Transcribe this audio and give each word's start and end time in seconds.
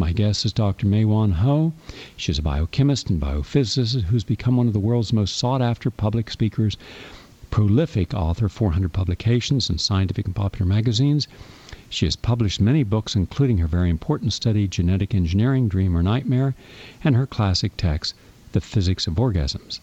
My 0.00 0.12
guest 0.12 0.44
is 0.44 0.52
Dr. 0.52 0.86
Mae-Wan 0.86 1.32
Ho. 1.32 1.72
She's 2.16 2.38
a 2.38 2.42
biochemist 2.42 3.10
and 3.10 3.20
biophysicist 3.20 4.02
who's 4.02 4.22
become 4.22 4.56
one 4.56 4.68
of 4.68 4.72
the 4.72 4.78
world's 4.78 5.12
most 5.12 5.36
sought 5.36 5.60
after 5.60 5.90
public 5.90 6.30
speakers, 6.30 6.76
prolific 7.50 8.14
author, 8.14 8.48
400 8.48 8.92
publications 8.92 9.68
in 9.68 9.78
scientific 9.78 10.26
and 10.26 10.36
popular 10.36 10.66
magazines. 10.66 11.26
She 11.90 12.06
has 12.06 12.14
published 12.14 12.60
many 12.60 12.84
books, 12.84 13.16
including 13.16 13.58
her 13.58 13.66
very 13.66 13.90
important 13.90 14.32
study, 14.32 14.68
Genetic 14.68 15.16
Engineering, 15.16 15.66
Dream 15.66 15.96
or 15.96 16.02
Nightmare, 16.04 16.54
and 17.02 17.16
her 17.16 17.26
classic 17.26 17.76
text, 17.76 18.14
The 18.52 18.60
Physics 18.60 19.08
of 19.08 19.14
Orgasms. 19.14 19.80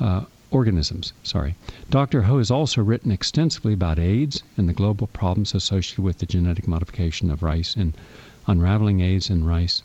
Uh, 0.00 0.24
organisms. 0.50 1.12
Sorry. 1.22 1.54
Dr. 1.90 2.22
Ho 2.22 2.38
has 2.38 2.50
also 2.50 2.82
written 2.82 3.12
extensively 3.12 3.74
about 3.74 3.98
AIDS 3.98 4.42
and 4.56 4.66
the 4.66 4.72
global 4.72 5.06
problems 5.06 5.54
associated 5.54 6.02
with 6.02 6.16
the 6.16 6.24
genetic 6.24 6.66
modification 6.66 7.30
of 7.30 7.42
rice 7.42 7.76
and 7.76 7.92
Unraveling 8.50 9.00
AIDS 9.00 9.28
in 9.28 9.44
Rice 9.44 9.82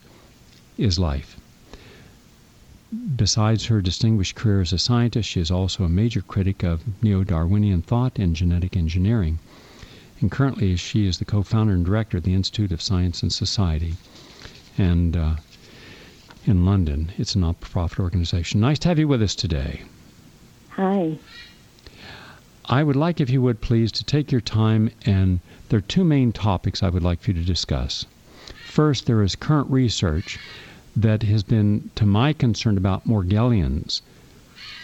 is 0.77 0.97
Life. 0.97 1.37
Besides 3.17 3.65
her 3.65 3.81
distinguished 3.81 4.35
career 4.35 4.61
as 4.61 4.71
a 4.71 4.77
scientist, 4.77 5.27
she 5.27 5.41
is 5.41 5.51
also 5.51 5.83
a 5.83 5.89
major 5.89 6.21
critic 6.21 6.63
of 6.63 6.81
neo 7.03 7.25
Darwinian 7.25 7.81
thought 7.81 8.17
and 8.17 8.33
genetic 8.33 8.77
engineering. 8.77 9.39
And 10.21 10.31
currently, 10.31 10.77
she 10.77 11.05
is 11.05 11.17
the 11.17 11.25
co 11.25 11.43
founder 11.43 11.73
and 11.73 11.85
director 11.85 12.15
of 12.15 12.23
the 12.23 12.33
Institute 12.33 12.71
of 12.71 12.81
Science 12.81 13.21
and 13.21 13.33
Society. 13.33 13.95
And 14.77 15.17
uh, 15.17 15.35
in 16.45 16.63
London, 16.63 17.11
it's 17.17 17.35
a 17.35 17.39
not 17.39 17.59
for 17.59 17.69
profit 17.69 17.99
organization. 17.99 18.61
Nice 18.61 18.79
to 18.79 18.87
have 18.87 18.97
you 18.97 19.09
with 19.09 19.21
us 19.21 19.35
today. 19.35 19.81
Hi. 20.69 21.17
I 22.63 22.81
would 22.81 22.95
like, 22.95 23.19
if 23.19 23.29
you 23.29 23.41
would 23.41 23.59
please, 23.59 23.91
to 23.91 24.05
take 24.05 24.31
your 24.31 24.39
time, 24.39 24.89
and 25.05 25.41
there 25.67 25.79
are 25.79 25.81
two 25.81 26.05
main 26.05 26.31
topics 26.31 26.81
I 26.81 26.87
would 26.87 27.03
like 27.03 27.19
for 27.19 27.31
you 27.31 27.41
to 27.41 27.45
discuss. 27.45 28.05
First, 28.73 29.05
there 29.05 29.21
is 29.21 29.35
current 29.35 29.69
research 29.69 30.39
that 30.95 31.21
has 31.21 31.43
been, 31.43 31.91
to 31.93 32.07
my 32.07 32.33
concern, 32.33 32.75
about 32.75 33.07
Morgellons 33.07 34.01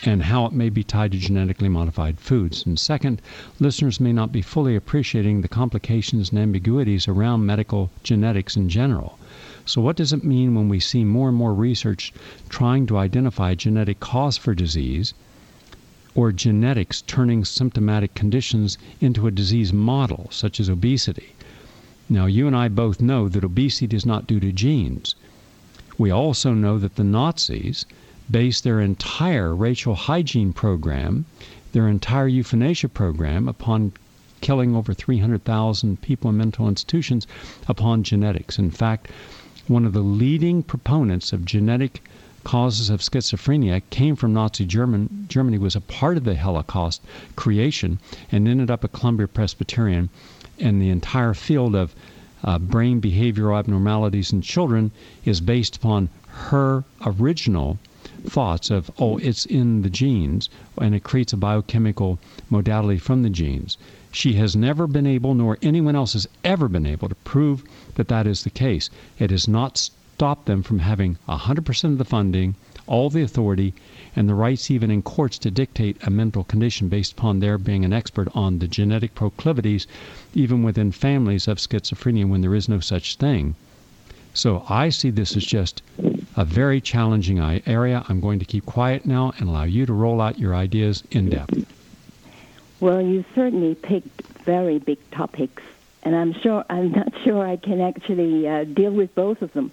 and 0.04 0.22
how 0.22 0.46
it 0.46 0.54
may 0.54 0.70
be 0.70 0.84
tied 0.84 1.12
to 1.14 1.18
genetically 1.18 1.70
modified 1.70 2.20
foods. 2.20 2.68
And 2.68 2.78
second, 2.78 3.20
listeners 3.60 4.00
may 4.00 4.14
not 4.14 4.32
be 4.32 4.44
fully 4.44 4.76
appreciating 4.76 5.42
the 5.42 5.48
complications 5.48 6.30
and 6.30 6.38
ambiguities 6.38 7.08
around 7.08 7.48
medical 7.48 7.90
genetics 8.04 8.56
in 8.56 8.70
general. 8.70 9.18
So, 9.66 9.82
what 9.82 9.96
does 9.96 10.14
it 10.14 10.24
mean 10.24 10.54
when 10.54 10.70
we 10.70 10.80
see 10.80 11.04
more 11.04 11.30
and 11.30 11.38
more 11.38 11.56
research 11.56 12.14
trying 12.48 12.86
to 12.86 12.98
identify 13.00 13.56
genetic 13.56 14.00
cause 14.00 14.38
for 14.38 14.54
disease 14.54 15.16
or 16.14 16.32
genetics 16.32 17.02
turning 17.02 17.44
symptomatic 17.44 18.14
conditions 18.14 18.78
into 19.02 19.26
a 19.26 19.32
disease 19.32 19.74
model, 19.74 20.28
such 20.30 20.60
as 20.60 20.70
obesity? 20.70 21.34
Now, 22.12 22.26
you 22.26 22.48
and 22.48 22.56
I 22.56 22.70
both 22.70 23.02
know 23.02 23.30
that 23.30 23.44
obesity 23.44 23.96
is 23.96 24.04
not 24.04 24.26
due 24.26 24.40
to 24.40 24.52
genes. 24.52 25.14
We 26.00 26.10
also 26.10 26.54
know 26.54 26.80
that 26.80 26.96
the 26.96 27.04
Nazis 27.04 27.86
based 28.32 28.64
their 28.64 28.80
entire 28.80 29.56
racial 29.56 29.94
hygiene 29.94 30.52
program, 30.52 31.26
their 31.72 31.88
entire 31.88 32.28
euthanasia 32.28 32.90
program, 32.90 33.48
upon 33.48 33.92
killing 34.42 34.76
over 34.76 34.92
300,000 34.94 36.02
people 36.02 36.32
in 36.32 36.38
mental 36.38 36.68
institutions 36.68 37.28
upon 37.68 38.02
genetics. 38.02 38.58
In 38.58 38.72
fact, 38.72 39.10
one 39.68 39.86
of 39.86 39.94
the 39.94 40.02
leading 40.02 40.64
proponents 40.64 41.32
of 41.32 41.46
genetic 41.46 42.02
causes 42.44 42.90
of 42.90 43.02
schizophrenia 43.02 43.84
came 43.92 44.16
from 44.16 44.34
Nazi 44.34 44.66
German, 44.66 45.26
Germany, 45.30 45.60
was 45.60 45.76
a 45.76 45.82
part 45.82 46.18
of 46.18 46.24
the 46.24 46.38
Holocaust 46.38 47.04
creation, 47.36 48.00
and 48.32 48.48
ended 48.48 48.72
up 48.72 48.84
a 48.84 48.88
Columbia 48.88 49.28
Presbyterian 49.28 50.10
and 50.60 50.82
the 50.82 50.90
entire 50.90 51.34
field 51.34 51.76
of 51.76 51.96
uh, 52.44 52.58
brain 52.60 53.02
behavioral 53.02 53.58
abnormalities 53.58 54.32
in 54.32 54.42
children 54.42 54.92
is 55.26 55.42
based 55.42 55.76
upon 55.76 56.10
her 56.28 56.84
original 57.06 57.78
thoughts 58.28 58.70
of, 58.70 58.90
oh, 58.98 59.18
it's 59.18 59.46
in 59.46 59.82
the 59.82 59.90
genes, 59.90 60.50
and 60.78 60.96
it 60.96 61.04
creates 61.04 61.34
a 61.34 61.38
biochemical 61.38 62.20
modality 62.50 62.98
from 62.98 63.24
the 63.24 63.30
genes. 63.30 63.78
She 64.12 64.34
has 64.34 64.56
never 64.56 64.88
been 64.88 65.06
able, 65.06 65.34
nor 65.34 65.58
anyone 65.62 65.96
else 65.96 66.14
has 66.14 66.28
ever 66.44 66.68
been 66.68 66.86
able, 66.86 67.10
to 67.10 67.16
prove 67.16 67.64
that 67.96 68.08
that 68.08 68.28
is 68.28 68.44
the 68.44 68.50
case. 68.50 68.90
It 69.20 69.32
has 69.32 69.48
not 69.48 69.78
stopped 69.78 70.46
them 70.46 70.64
from 70.64 70.80
having 70.80 71.18
100% 71.28 71.84
of 71.84 71.98
the 71.98 72.06
funding, 72.06 72.56
all 72.90 73.10
the 73.10 73.22
authority, 73.22 73.74
and 74.16 74.28
the 74.28 74.34
rights 74.34 74.70
even 74.70 74.90
in 74.92 75.02
courts 75.02 75.38
to 75.38 75.52
dictate 75.52 75.96
a 76.04 76.10
mental 76.10 76.44
condition 76.44 76.90
based 76.90 77.14
upon 77.14 77.40
their 77.40 77.58
being 77.58 77.86
an 77.86 77.94
expert 77.94 78.28
on 78.34 78.60
the 78.60 78.68
genetic 78.68 79.14
proclivities, 79.16 79.88
even 80.34 80.64
within 80.64 80.92
families 80.92 81.48
of 81.48 81.60
schizophrenia 81.60 82.28
when 82.28 82.42
there 82.42 82.56
is 82.56 82.68
no 82.68 82.80
such 82.80 83.16
thing. 83.16 83.56
So 84.34 84.64
I 84.70 84.90
see 84.90 85.12
this 85.12 85.38
as 85.38 85.46
just 85.46 85.82
a 86.36 86.44
very 86.46 86.82
challenging 86.82 87.40
area. 87.66 88.04
I'm 88.10 88.20
going 88.20 88.40
to 88.40 88.46
keep 88.46 88.66
quiet 88.66 89.06
now 89.06 89.34
and 89.38 89.50
allow 89.50 89.64
you 89.64 89.86
to 89.86 89.94
roll 89.94 90.20
out 90.20 90.40
your 90.40 90.56
ideas 90.56 91.04
in 91.12 91.30
depth. 91.30 91.66
Well, 92.80 93.02
you 93.02 93.24
certainly 93.36 93.76
picked 93.76 94.22
very 94.46 94.80
big 94.80 94.98
topics, 95.12 95.62
and 96.04 96.16
I'm 96.16 96.34
sure 96.34 96.64
I'm 96.70 96.92
not 96.92 97.12
sure 97.24 97.46
I 97.46 97.58
can 97.58 97.82
actually 97.82 98.48
uh, 98.48 98.64
deal 98.64 98.92
with 98.92 99.14
both 99.16 99.42
of 99.42 99.54
them 99.54 99.72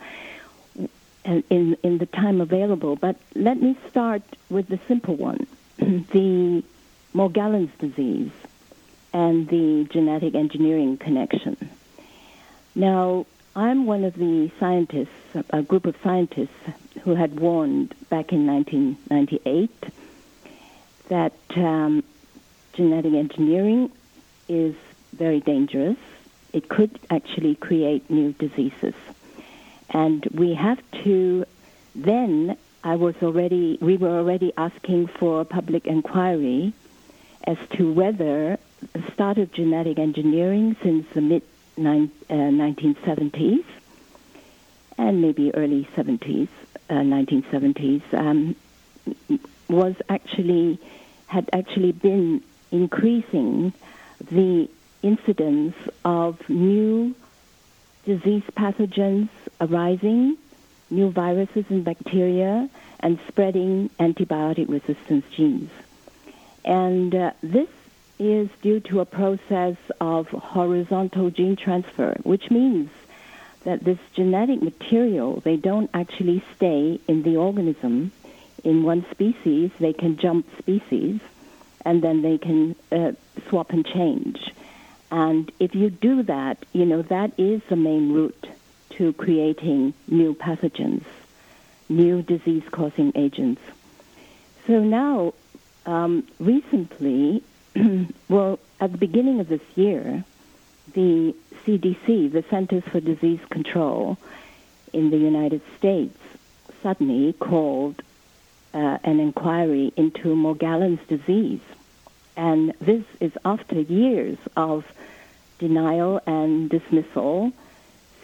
in, 1.27 1.77
in 1.83 1.99
the 1.99 2.07
time 2.07 2.41
available. 2.41 2.97
But 2.97 3.17
let 3.35 3.61
me 3.61 3.77
start 3.89 4.23
with 4.49 4.69
the 4.69 4.79
simple 4.87 5.17
one 5.17 5.47
the 5.79 6.63
Morgellons 7.15 7.77
disease 7.79 8.31
and 9.13 9.49
the 9.49 9.87
genetic 9.91 10.35
engineering 10.35 10.99
connection. 10.99 11.57
Now, 12.75 13.27
I'm 13.55 13.87
one 13.87 14.05
of 14.05 14.15
the 14.17 14.51
scientists, 14.61 15.09
a 15.51 15.63
group 15.63 15.87
of 15.87 15.97
scientists 16.03 16.51
who 17.03 17.15
had 17.15 17.41
warned 17.41 17.95
back 18.11 18.33
in 18.33 18.47
1998 18.47 19.71
that 21.09 21.33
um, 21.57 22.05
genetic 22.75 23.15
engineering 23.15 23.91
is 24.49 24.75
very 25.15 25.41
dangerous. 25.41 25.97
It 26.53 26.69
could 26.69 26.99
actually 27.09 27.55
create 27.55 28.11
new 28.11 28.33
diseases. 28.33 28.95
And 29.91 30.27
we 30.33 30.55
have 30.55 30.81
to 31.05 31.45
then 31.95 32.57
I 32.85 32.97
was 32.97 33.15
already 33.23 33.79
we 33.81 33.97
were 33.97 34.19
already 34.19 34.53
asking 34.57 35.09
for 35.09 35.41
a 35.41 35.45
public 35.45 35.87
inquiry 35.87 36.73
as 37.45 37.59
to 37.73 37.93
whether 37.93 38.59
the 38.93 39.03
start 39.13 39.39
of 39.39 39.53
genetic 39.53 39.99
engineering 39.99 40.77
since 40.83 41.07
the 41.15 41.21
mid 41.21 41.43
uh, 41.79 41.83
1970s 41.83 43.65
and 44.99 45.21
maybe 45.21 45.55
early 45.55 45.87
70s, 45.95 46.49
uh, 46.89 46.95
1970s, 46.95 48.03
um, 48.15 48.57
was 49.69 49.95
actually 50.09 50.79
had 51.27 51.51
actually 51.53 51.93
been 51.93 52.43
increasing 52.71 53.73
the 54.31 54.69
incidence 55.03 55.75
of 56.05 56.49
new 56.49 57.15
disease 58.05 58.45
pathogens 58.57 59.29
arising, 59.61 60.37
new 60.91 61.11
viruses 61.11 61.65
and 61.69 61.85
bacteria, 61.85 62.69
and 63.01 63.19
spreading 63.29 63.91
antibiotic 64.01 64.69
resistance 64.69 65.25
genes. 65.35 65.71
And 66.65 67.15
uh, 67.15 67.33
this 67.43 67.69
is 68.19 68.49
due 68.63 68.81
to 68.81 69.01
a 69.01 69.05
process 69.05 69.77
of 70.01 70.29
horizontal 70.29 71.31
gene 71.31 71.57
transfer, 71.57 72.17
which 72.23 72.51
means 72.51 72.91
that 73.65 73.85
this 73.85 73.99
genetic 74.15 74.63
material, 74.63 75.41
they 75.41 75.57
don't 75.57 75.91
actually 75.93 76.43
stay 76.55 77.01
in 77.09 77.23
the 77.23 77.37
organism. 77.37 78.13
In 78.65 78.85
one 78.85 79.05
species, 79.11 79.71
they 79.79 79.93
can 79.93 80.17
jump 80.17 80.47
species, 80.59 81.21
and 81.85 82.03
then 82.03 82.23
they 82.23 82.39
can 82.39 82.75
uh, 82.91 83.13
swap 83.49 83.71
and 83.71 83.85
change. 83.85 84.53
And 85.11 85.53
if 85.61 85.75
you 85.75 85.91
do 85.91 86.23
that, 86.25 86.65
you 86.73 86.85
know, 86.85 87.03
that 87.03 87.33
is 87.39 87.61
the 87.69 87.77
main 87.77 88.13
route 88.13 88.49
to 88.91 89.13
creating 89.15 89.95
new 90.09 90.35
pathogens, 90.35 91.05
new 91.89 92.23
disease 92.23 92.63
causing 92.71 93.13
agents. 93.15 93.61
So 94.67 94.81
now, 94.81 95.35
um, 95.85 96.27
recently, 96.41 97.43
well, 98.29 98.59
at 98.81 98.93
the 98.93 98.99
beginning 98.99 99.41
of 99.41 99.49
this 99.49 99.63
year, 99.75 100.25
the 100.95 101.35
CDC, 101.65 102.33
the 102.33 102.45
Centers 102.49 102.85
for 102.85 103.01
Disease 103.01 103.41
Control 103.51 104.17
in 104.93 105.11
the 105.11 105.19
United 105.19 105.61
States, 105.79 106.19
suddenly 106.83 107.33
called 107.35 108.03
uh, 108.73 108.99
an 109.05 109.21
inquiry 109.21 109.93
into 109.97 110.35
Morgellons 110.35 111.05
disease. 111.09 111.61
And 112.37 112.75
this 112.81 113.05
is 113.21 113.33
after 113.45 113.81
years 113.81 114.37
of 114.57 114.85
denial 115.59 116.21
and 116.27 116.69
dismissal, 116.69 117.53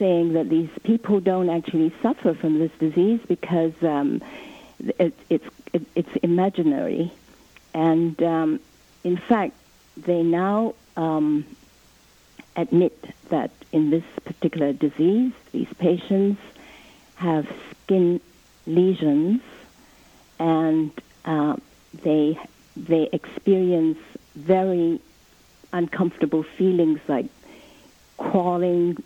saying 0.02 0.32
that 0.32 0.48
these 0.48 0.68
people 0.82 1.20
don't 1.20 1.48
actually 1.48 1.94
suffer 2.02 2.34
from 2.34 2.58
this 2.58 2.72
disease 2.80 3.20
because 3.28 3.72
um, 3.82 4.20
it, 4.98 5.14
it's 5.30 5.46
it, 5.72 5.82
it's 5.94 6.16
imaginary, 6.24 7.12
and 7.72 8.20
um, 8.20 8.58
in 9.04 9.16
fact, 9.16 9.54
they 9.96 10.24
now 10.24 10.74
um, 10.96 11.46
admit 12.56 12.98
that 13.28 13.52
in 13.70 13.90
this 13.90 14.02
particular 14.24 14.72
disease, 14.72 15.32
these 15.52 15.72
patients 15.78 16.42
have 17.14 17.46
skin 17.84 18.20
lesions 18.66 19.40
and 20.40 20.90
uh, 21.24 21.54
they 22.02 22.36
they 22.76 23.08
experience 23.12 23.98
very 24.34 25.00
uncomfortable 25.72 26.42
feelings 26.42 26.98
like 27.06 27.26
crawling 28.18 28.96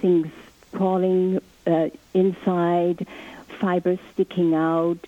things 0.00 0.30
crawling 0.76 1.40
uh, 1.66 1.88
inside, 2.12 3.06
fibers 3.60 3.98
sticking 4.12 4.54
out, 4.54 4.98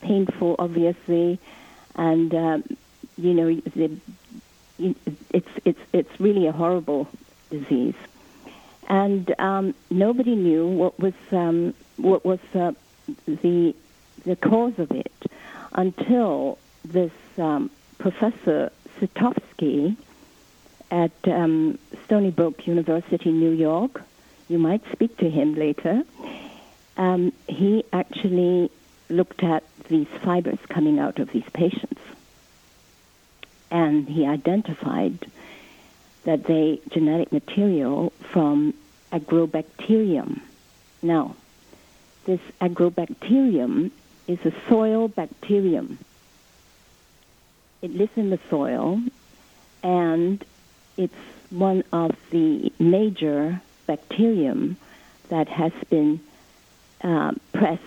painful 0.00 0.54
obviously, 0.58 1.40
and 1.96 2.32
um, 2.34 2.64
you 3.16 3.34
know 3.34 3.54
the, 3.74 3.90
it's 4.78 5.48
it's 5.64 5.80
it's 5.92 6.20
really 6.20 6.46
a 6.46 6.52
horrible 6.52 7.08
disease, 7.50 7.96
and 8.88 9.34
um, 9.40 9.74
nobody 9.90 10.36
knew 10.36 10.66
what 10.66 10.98
was 11.00 11.14
um, 11.32 11.74
what 11.96 12.24
was 12.24 12.40
uh, 12.54 12.72
the 13.26 13.74
the 14.24 14.36
cause 14.36 14.78
of 14.78 14.90
it 14.92 15.12
until 15.72 16.58
this 16.84 17.12
um, 17.38 17.70
professor 17.98 18.70
Zuchowski 19.00 19.96
at 20.92 21.12
um, 21.26 21.78
Stony 22.04 22.30
Brook 22.30 22.66
University, 22.68 23.32
New 23.32 23.50
York. 23.50 24.02
You 24.52 24.58
might 24.58 24.82
speak 24.92 25.16
to 25.16 25.30
him 25.30 25.54
later. 25.54 26.02
Um, 26.98 27.32
he 27.48 27.86
actually 27.90 28.70
looked 29.08 29.42
at 29.42 29.64
these 29.88 30.08
fibers 30.22 30.58
coming 30.68 30.98
out 30.98 31.18
of 31.18 31.32
these 31.32 31.48
patients, 31.54 32.02
and 33.70 34.06
he 34.06 34.26
identified 34.26 35.24
that 36.24 36.44
they 36.44 36.82
genetic 36.90 37.32
material 37.32 38.12
from 38.30 38.74
agrobacterium. 39.10 40.42
Now, 41.00 41.34
this 42.26 42.40
agrobacterium 42.60 43.90
is 44.28 44.44
a 44.44 44.52
soil 44.68 45.08
bacterium. 45.08 45.98
It 47.80 47.94
lives 47.94 48.12
in 48.16 48.28
the 48.28 48.40
soil, 48.50 49.00
and 49.82 50.44
it's 50.98 51.24
one 51.48 51.84
of 51.90 52.14
the 52.28 52.70
major 52.78 53.62
bacterium 53.86 54.76
that 55.28 55.48
has 55.48 55.72
been 55.88 56.20
uh, 57.02 57.32
pressed 57.52 57.82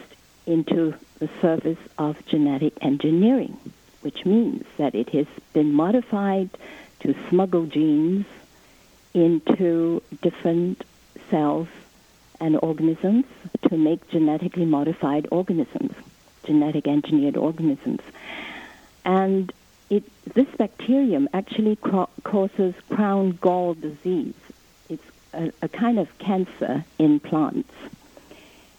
into 0.45 0.93
the 1.19 1.29
surface 1.41 1.77
of 1.97 2.23
genetic 2.25 2.73
engineering, 2.81 3.57
which 4.01 4.25
means 4.25 4.65
that 4.77 4.93
it 4.95 5.09
has 5.09 5.27
been 5.53 5.73
modified 5.73 6.49
to 6.99 7.15
smuggle 7.29 7.65
genes 7.65 8.25
into 9.13 10.01
different 10.21 10.83
cells 11.29 11.67
and 12.39 12.57
organisms 12.61 13.25
to 13.69 13.77
make 13.77 14.07
genetically 14.09 14.65
modified 14.65 15.27
organisms, 15.31 15.95
genetic 16.43 16.87
engineered 16.87 17.37
organisms. 17.37 18.01
And 19.05 19.53
it, 19.89 20.03
this 20.33 20.47
bacterium 20.57 21.29
actually 21.33 21.77
ca- 21.77 22.07
causes 22.23 22.73
crown 22.89 23.37
gall 23.41 23.73
disease. 23.75 24.33
A, 25.35 25.51
a 25.61 25.67
kind 25.67 25.99
of 25.99 26.17
cancer 26.17 26.85
in 26.97 27.19
plants. 27.19 27.73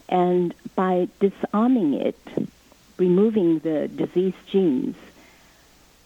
And 0.08 0.54
by 0.74 1.08
disarming 1.20 1.94
it, 1.94 2.18
removing 2.96 3.58
the 3.58 3.88
disease 3.88 4.34
genes, 4.50 4.96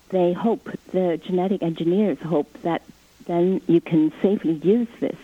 they 0.09 0.33
hope, 0.33 0.69
the 0.93 1.21
genetic 1.25 1.63
engineers 1.63 2.19
hope 2.19 2.53
that 2.63 2.83
then 3.27 3.61
you 3.69 3.81
can 3.81 4.13
safely 4.21 4.55
use 4.55 4.89
this 4.99 5.19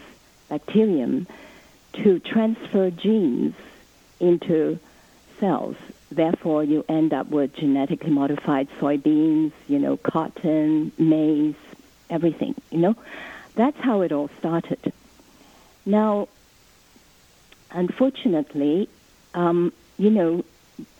bacterium 0.48 1.26
to 1.94 2.20
transfer 2.20 2.90
genes 2.90 3.54
into 4.20 4.78
cells. 5.40 5.76
Therefore, 6.10 6.62
you 6.62 6.84
end 6.88 7.12
up 7.12 7.28
with 7.30 7.52
genetically 7.54 8.10
modified 8.10 8.68
soybeans, 8.78 9.52
you 9.66 9.78
know, 9.78 9.96
cotton, 9.96 10.92
maize, 10.98 11.56
everything, 12.10 12.54
you 12.70 12.78
know. 12.78 12.94
That's 13.56 13.78
how 13.80 14.02
it 14.02 14.12
all 14.12 14.30
started. 14.38 14.92
Now, 15.86 16.28
unfortunately, 17.70 18.88
um, 19.34 19.72
you 19.98 20.10
know, 20.10 20.44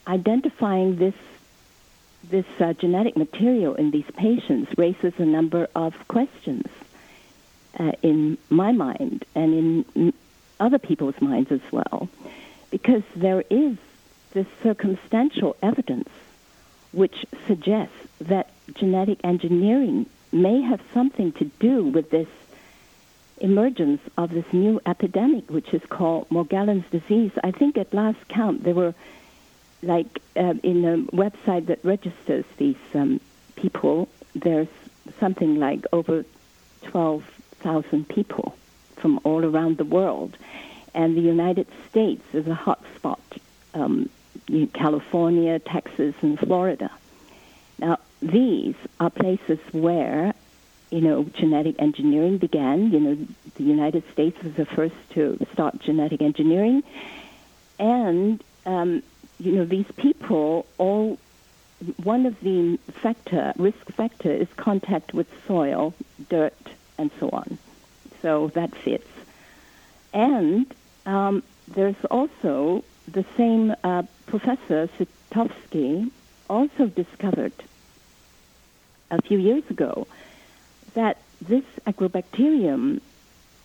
identifying 0.07 0.95
this 0.95 1.15
this 2.23 2.45
uh, 2.59 2.73
genetic 2.73 3.15
material 3.15 3.75
in 3.75 3.91
these 3.91 4.09
patients 4.15 4.77
raises 4.77 5.13
a 5.17 5.25
number 5.25 5.67
of 5.75 5.93
questions 6.07 6.65
uh, 7.79 7.91
in 8.01 8.37
my 8.49 8.71
mind 8.71 9.23
and 9.33 9.85
in 9.95 10.13
other 10.59 10.79
people's 10.79 11.19
minds 11.21 11.51
as 11.51 11.61
well, 11.71 12.09
because 12.69 13.03
there 13.15 13.43
is 13.49 13.77
this 14.31 14.47
circumstantial 14.61 15.55
evidence 15.61 16.09
which 16.91 17.25
suggests 17.45 17.95
that 18.19 18.49
genetic 18.73 19.19
engineering 19.23 20.05
may 20.31 20.61
have 20.61 20.81
something 20.93 21.31
to 21.33 21.45
do 21.59 21.83
with 21.83 22.09
this 22.09 22.27
emergence 23.39 24.01
of 24.17 24.31
this 24.31 24.45
new 24.51 24.79
epidemic, 24.85 25.49
which 25.49 25.73
is 25.73 25.81
called 25.89 26.29
Morgellons 26.29 26.89
disease. 26.89 27.31
I 27.43 27.51
think 27.51 27.77
at 27.77 27.93
last 27.93 28.27
count 28.27 28.63
there 28.63 28.73
were, 28.73 28.93
like, 29.81 30.19
uh, 30.35 30.55
in 30.63 30.85
a 30.85 30.97
website 31.15 31.67
that 31.67 31.79
registers 31.83 32.45
these 32.57 32.75
um, 32.93 33.19
people, 33.55 34.09
there's 34.35 34.67
something 35.19 35.55
like 35.57 35.85
over 35.93 36.25
12,000 36.83 38.07
people 38.09 38.55
from 38.95 39.19
all 39.23 39.45
around 39.45 39.77
the 39.77 39.85
world. 39.85 40.37
And 40.93 41.15
the 41.15 41.21
United 41.21 41.67
States 41.89 42.23
is 42.33 42.47
a 42.47 42.55
hotspot, 42.55 43.19
um, 43.73 44.09
California, 44.73 45.59
Texas, 45.59 46.15
and 46.21 46.39
Florida. 46.39 46.91
Now, 47.79 47.99
these 48.21 48.75
are 48.99 49.09
places 49.09 49.59
where 49.71 50.33
you 50.89 51.01
know, 51.01 51.23
genetic 51.23 51.75
engineering 51.79 52.37
began. 52.37 52.91
You 52.91 52.99
know, 52.99 53.17
the 53.55 53.63
United 53.63 54.03
States 54.11 54.41
was 54.43 54.53
the 54.53 54.65
first 54.65 54.95
to 55.11 55.37
start 55.53 55.79
genetic 55.79 56.21
engineering. 56.21 56.83
And, 57.79 58.43
um, 58.65 59.03
you 59.39 59.51
know, 59.53 59.65
these 59.65 59.91
people 59.97 60.65
all, 60.77 61.19
one 62.03 62.25
of 62.25 62.39
the 62.41 62.77
factor, 63.01 63.53
risk 63.57 63.85
factor 63.91 64.31
is 64.31 64.47
contact 64.55 65.13
with 65.13 65.27
soil, 65.45 65.93
dirt, 66.29 66.55
and 66.97 67.11
so 67.19 67.29
on. 67.29 67.57
So 68.21 68.47
that 68.55 68.75
fits. 68.75 69.07
And 70.13 70.73
um, 71.05 71.43
there's 71.67 72.03
also 72.09 72.83
the 73.07 73.25
same 73.35 73.75
uh, 73.83 74.03
professor, 74.25 74.89
Zuchowski, 74.97 76.09
also 76.49 76.87
discovered 76.87 77.53
a 79.11 79.21
few 79.21 79.37
years 79.37 79.63
ago 79.69 80.07
that 80.97 81.17
this 81.39 81.63
agrobacterium, 81.85 82.99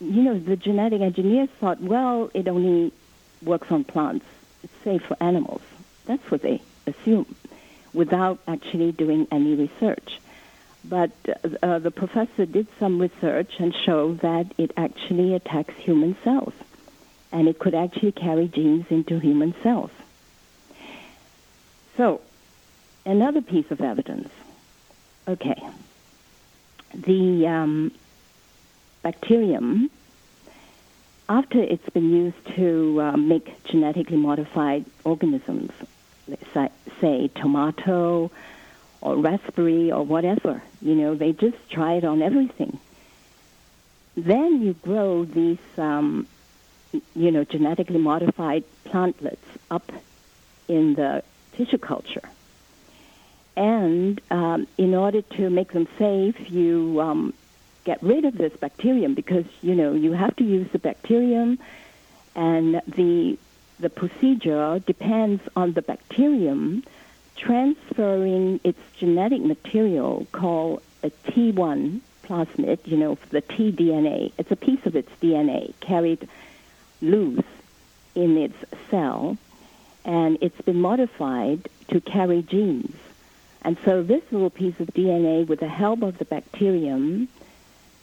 you 0.01 0.23
know, 0.23 0.39
the 0.39 0.55
genetic 0.55 1.01
engineers 1.01 1.49
thought, 1.59 1.81
well, 1.81 2.31
it 2.35 2.47
only 2.47 2.93
works 3.43 3.73
on 3.73 3.85
plants. 3.85 4.27
It's 4.63 4.85
safe 4.85 5.03
for 5.03 5.17
animals. 5.19 5.63
That's 6.05 6.31
what 6.31 6.43
they 6.43 6.61
assume, 6.87 7.35
without 7.95 8.39
actually 8.47 8.93
doing 8.93 9.27
any 9.31 9.55
research. 9.55 10.21
But 10.85 11.13
uh, 11.63 11.79
the 11.79 11.91
professor 11.91 12.45
did 12.45 12.67
some 12.79 13.01
research 13.01 13.53
and 13.59 13.75
showed 13.75 14.21
that 14.21 14.53
it 14.59 14.73
actually 14.77 15.33
attacks 15.35 15.75
human 15.77 16.15
cells, 16.23 16.53
and 17.33 17.49
it 17.49 17.59
could 17.59 17.75
actually 17.75 18.13
carry 18.13 18.47
genes 18.47 18.85
into 18.91 19.19
human 19.19 19.55
cells. 19.63 19.91
So, 21.97 22.21
another 23.07 23.41
piece 23.41 23.71
of 23.71 23.81
evidence. 23.81 24.29
Okay, 25.27 25.59
the 26.95 27.47
um, 27.47 27.93
bacterium, 29.03 29.91
after 31.29 31.61
it's 31.61 31.89
been 31.91 32.11
used 32.11 32.57
to 32.57 33.01
uh, 33.01 33.17
make 33.17 33.65
genetically 33.65 34.17
modified 34.17 34.85
organisms, 35.05 35.73
say, 37.01 37.31
tomato 37.35 38.31
or 39.01 39.17
raspberry 39.17 39.91
or 39.91 40.05
whatever, 40.05 40.63
you 40.81 40.95
know, 40.95 41.15
they 41.15 41.33
just 41.33 41.57
try 41.71 41.95
it 41.95 42.05
on 42.05 42.23
everything. 42.23 42.79
Then 44.17 44.63
you 44.63 44.75
grow 44.75 45.25
these, 45.25 45.59
um, 45.79 46.27
you 47.15 47.31
know, 47.31 47.45
genetically 47.45 47.99
modified 47.99 48.65
plantlets 48.85 49.39
up 49.71 49.91
in 50.69 50.95
the 50.95 51.23
tissue 51.57 51.79
culture 51.79 52.29
and 53.57 54.21
um, 54.31 54.67
in 54.79 54.95
order 54.95 55.23
to 55.23 55.51
make 55.51 55.73
them 55.73 55.87
safe, 55.99 56.51
you 56.51 57.01
um, 57.01 57.35
get 57.85 58.03
rid 58.03 58.25
of 58.25 58.37
this 58.37 58.53
bacterium 58.57 59.15
because 59.15 59.45
you 59.61 59.75
know 59.75 59.93
you 59.93 60.13
have 60.13 60.35
to 60.37 60.45
use 60.45 60.69
the 60.73 60.79
bacterium, 60.79 61.59
and 62.35 62.81
the 62.87 63.39
the 63.81 63.91
procedure 63.91 64.79
depends 64.81 65.43
on 65.57 65.73
the 65.73 65.83
bacterium 65.83 66.85
transferring 67.37 68.61
its 68.63 68.79
genetic 68.99 69.43
material 69.43 70.27
called 70.33 70.81
a 71.03 71.11
Ti 71.11 71.53
plasmid, 71.53 72.79
you 72.87 72.97
know, 72.97 73.19
the 73.31 73.43
tDNA. 73.43 74.33
It's 74.39 74.51
a 74.51 74.57
piece 74.57 74.85
of 74.87 74.95
its 74.95 75.11
DNA 75.21 75.75
carried 75.81 76.29
loose 77.01 77.45
in 78.15 78.37
its 78.37 78.57
cell, 78.91 79.37
and 80.05 80.39
it's 80.41 80.61
been 80.63 80.81
modified 80.81 81.69
to 81.89 82.01
carry 82.01 82.43
genes. 82.43 82.95
And 83.63 83.77
so 83.85 84.03
this 84.03 84.23
little 84.31 84.51
piece 84.51 84.79
of 84.81 84.89
DNA, 84.89 85.47
with 85.47 85.61
the 85.61 85.69
help 85.69 86.03
of 86.03 86.19
the 86.19 86.25
bacterium, 86.25 87.29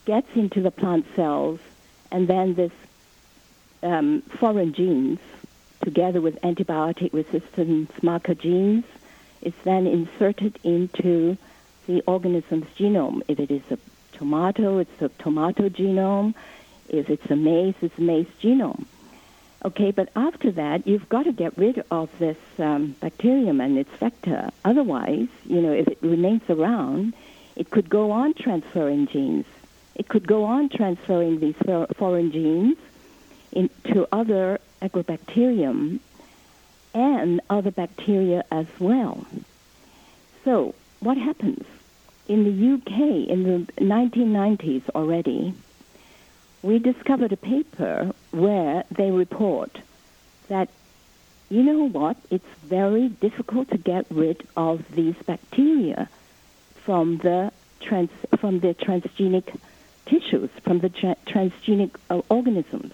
gets 0.06 0.28
into 0.36 0.62
the 0.62 0.72
plant 0.72 1.06
cells, 1.16 1.60
and 2.12 2.28
then 2.28 2.56
this 2.56 2.72
um, 3.84 4.22
foreign 4.22 4.74
genes, 4.74 5.20
together 5.84 6.22
with 6.22 6.42
antibiotic 6.42 7.14
resistance 7.14 7.92
marker 8.02 8.34
genes, 8.34 8.86
is 9.42 9.54
then 9.64 9.86
inserted 9.86 10.58
into 10.64 11.38
the 11.88 12.02
organism's 12.08 12.68
genome. 12.78 13.22
If 13.28 13.40
it 13.40 13.52
is 13.52 13.62
a 13.70 13.78
tomato, 14.14 14.80
it's 14.80 15.02
a 15.02 15.10
tomato 15.10 15.70
genome. 15.70 16.36
If 16.88 17.10
it's 17.10 17.30
a 17.30 17.36
maize, 17.36 17.76
it's 17.82 17.98
a 17.98 18.02
maize 18.02 18.28
genome. 18.42 18.86
Okay, 19.66 19.92
but 19.92 20.10
after 20.16 20.52
that, 20.52 20.88
you've 20.88 21.10
got 21.10 21.24
to 21.24 21.34
get 21.34 21.58
rid 21.58 21.84
of 21.92 22.10
this 22.18 22.38
um, 22.60 22.96
bacterium 23.02 23.60
and 23.60 23.78
its 23.78 23.92
vector. 24.00 24.50
Otherwise, 24.64 25.28
you 25.46 25.62
know, 25.62 25.74
if 25.74 25.88
it 25.88 25.98
remains 26.02 26.50
around, 26.50 27.14
it 27.58 27.70
could 27.70 27.90
go 27.90 28.12
on 28.12 28.34
transferring 28.34 29.08
genes. 29.08 29.46
It 29.96 30.08
could 30.08 30.26
go 30.26 30.46
on 30.46 30.70
transferring 30.70 31.42
these 31.42 31.58
foreign 31.98 32.32
genes 32.32 32.78
into 33.52 34.08
other 34.14 34.62
agrobacterium 34.82 36.00
and 36.94 37.42
other 37.50 37.72
bacteria 37.72 38.46
as 38.52 38.68
well. 38.80 39.26
So, 40.46 40.74
what 41.02 41.18
happens? 41.18 41.66
In 42.30 42.46
the 42.46 42.74
UK, 42.76 43.28
in 43.28 43.44
the 43.44 43.84
1990s 43.84 44.90
already, 44.92 45.54
we 46.62 46.80
discovered 46.80 47.32
a 47.32 47.38
paper 47.38 48.14
where 48.32 48.84
they 48.92 49.12
report 49.12 49.80
that, 50.50 50.70
you 51.50 51.64
know 51.64 51.88
what, 51.88 52.18
it's 52.30 52.46
very 52.64 53.10
difficult 53.10 53.70
to 53.72 53.78
get 53.78 54.06
rid 54.10 54.46
of 54.58 54.84
these 54.94 55.16
bacteria 55.26 56.10
from 56.84 57.18
the, 57.20 57.52
trans, 57.80 58.10
from 58.38 58.60
the 58.60 58.74
transgenic 58.74 59.56
tissues, 60.06 60.50
from 60.64 60.80
the 60.80 60.90
tra- 60.90 61.16
transgenic 61.26 61.92
uh, 62.10 62.22
organisms. 62.30 62.94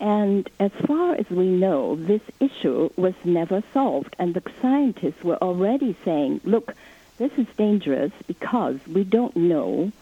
And 0.00 0.50
as 0.58 0.72
far 0.84 1.14
as 1.14 1.30
we 1.30 1.46
know, 1.46 1.94
this 1.94 2.22
issue 2.40 2.90
was 2.96 3.14
never 3.24 3.62
solved. 3.72 4.16
And 4.18 4.34
the 4.34 4.42
scientists 4.60 5.22
were 5.22 5.36
already 5.36 5.96
saying, 6.04 6.40
look, 6.42 6.74
this 7.18 7.30
is 7.36 7.46
dangerous 7.56 8.10
because 8.26 8.80
we 8.88 9.04
don't 9.04 9.36
know 9.36 9.92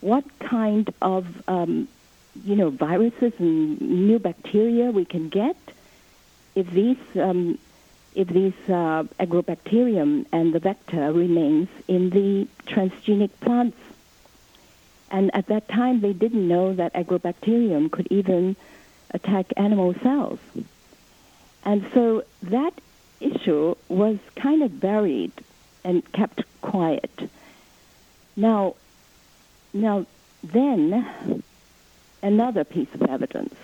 what 0.00 0.24
kind 0.38 0.92
of, 1.02 1.26
um, 1.48 1.88
you 2.44 2.56
know, 2.56 2.70
viruses 2.70 3.32
and 3.38 3.80
new 3.80 4.18
bacteria 4.18 4.90
we 4.90 5.04
can 5.04 5.28
get 5.28 5.56
if 6.54 6.70
these, 6.70 6.98
um, 7.16 7.58
if 8.14 8.28
these 8.28 8.54
uh, 8.68 9.04
agrobacterium 9.18 10.26
and 10.32 10.52
the 10.52 10.58
vector 10.58 11.12
remains 11.12 11.68
in 11.86 12.10
the 12.10 12.46
transgenic 12.66 13.30
plants. 13.40 13.78
And 15.10 15.34
at 15.34 15.46
that 15.46 15.68
time, 15.68 16.00
they 16.00 16.12
didn't 16.12 16.46
know 16.46 16.72
that 16.74 16.94
agrobacterium 16.94 17.90
could 17.90 18.08
even 18.10 18.56
attack 19.12 19.46
animal 19.56 19.94
cells. 20.02 20.38
And 21.64 21.84
so 21.92 22.24
that 22.42 22.74
issue 23.20 23.74
was 23.88 24.18
kind 24.36 24.62
of 24.62 24.80
buried 24.80 25.32
and 25.84 26.10
kept 26.12 26.42
quiet. 26.62 27.30
Now, 28.36 28.76
now 29.72 30.06
then, 30.42 31.42
another 32.22 32.64
piece 32.64 32.92
of 32.94 33.02
evidence, 33.02 33.54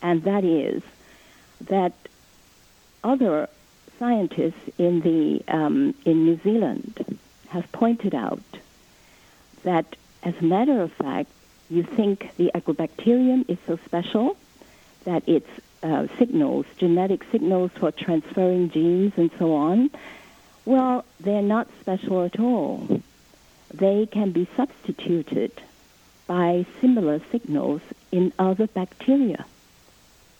and 0.00 0.22
that 0.24 0.44
is 0.44 0.82
that 1.62 1.92
other 3.02 3.48
scientists 3.98 4.70
in 4.78 5.00
the 5.00 5.42
um, 5.48 5.94
in 6.04 6.24
New 6.24 6.38
Zealand 6.42 7.18
have 7.48 7.70
pointed 7.72 8.14
out 8.14 8.40
that, 9.64 9.96
as 10.22 10.34
a 10.40 10.44
matter 10.44 10.80
of 10.80 10.92
fact, 10.92 11.30
you 11.70 11.82
think 11.82 12.30
the 12.36 12.50
agrobacterium 12.54 13.48
is 13.48 13.58
so 13.66 13.78
special 13.84 14.36
that 15.04 15.28
its 15.28 15.48
uh, 15.82 16.06
signals, 16.18 16.66
genetic 16.76 17.24
signals 17.30 17.70
for 17.78 17.90
transferring 17.92 18.70
genes 18.70 19.12
and 19.16 19.30
so 19.38 19.54
on, 19.54 19.90
well, 20.64 21.04
they're 21.20 21.42
not 21.42 21.68
special 21.80 22.24
at 22.24 22.38
all. 22.38 23.00
They 23.72 24.06
can 24.06 24.30
be 24.32 24.48
substituted 24.56 25.52
by 26.26 26.66
similar 26.80 27.20
signals 27.30 27.80
in 28.10 28.32
other 28.38 28.66
bacteria. 28.66 29.44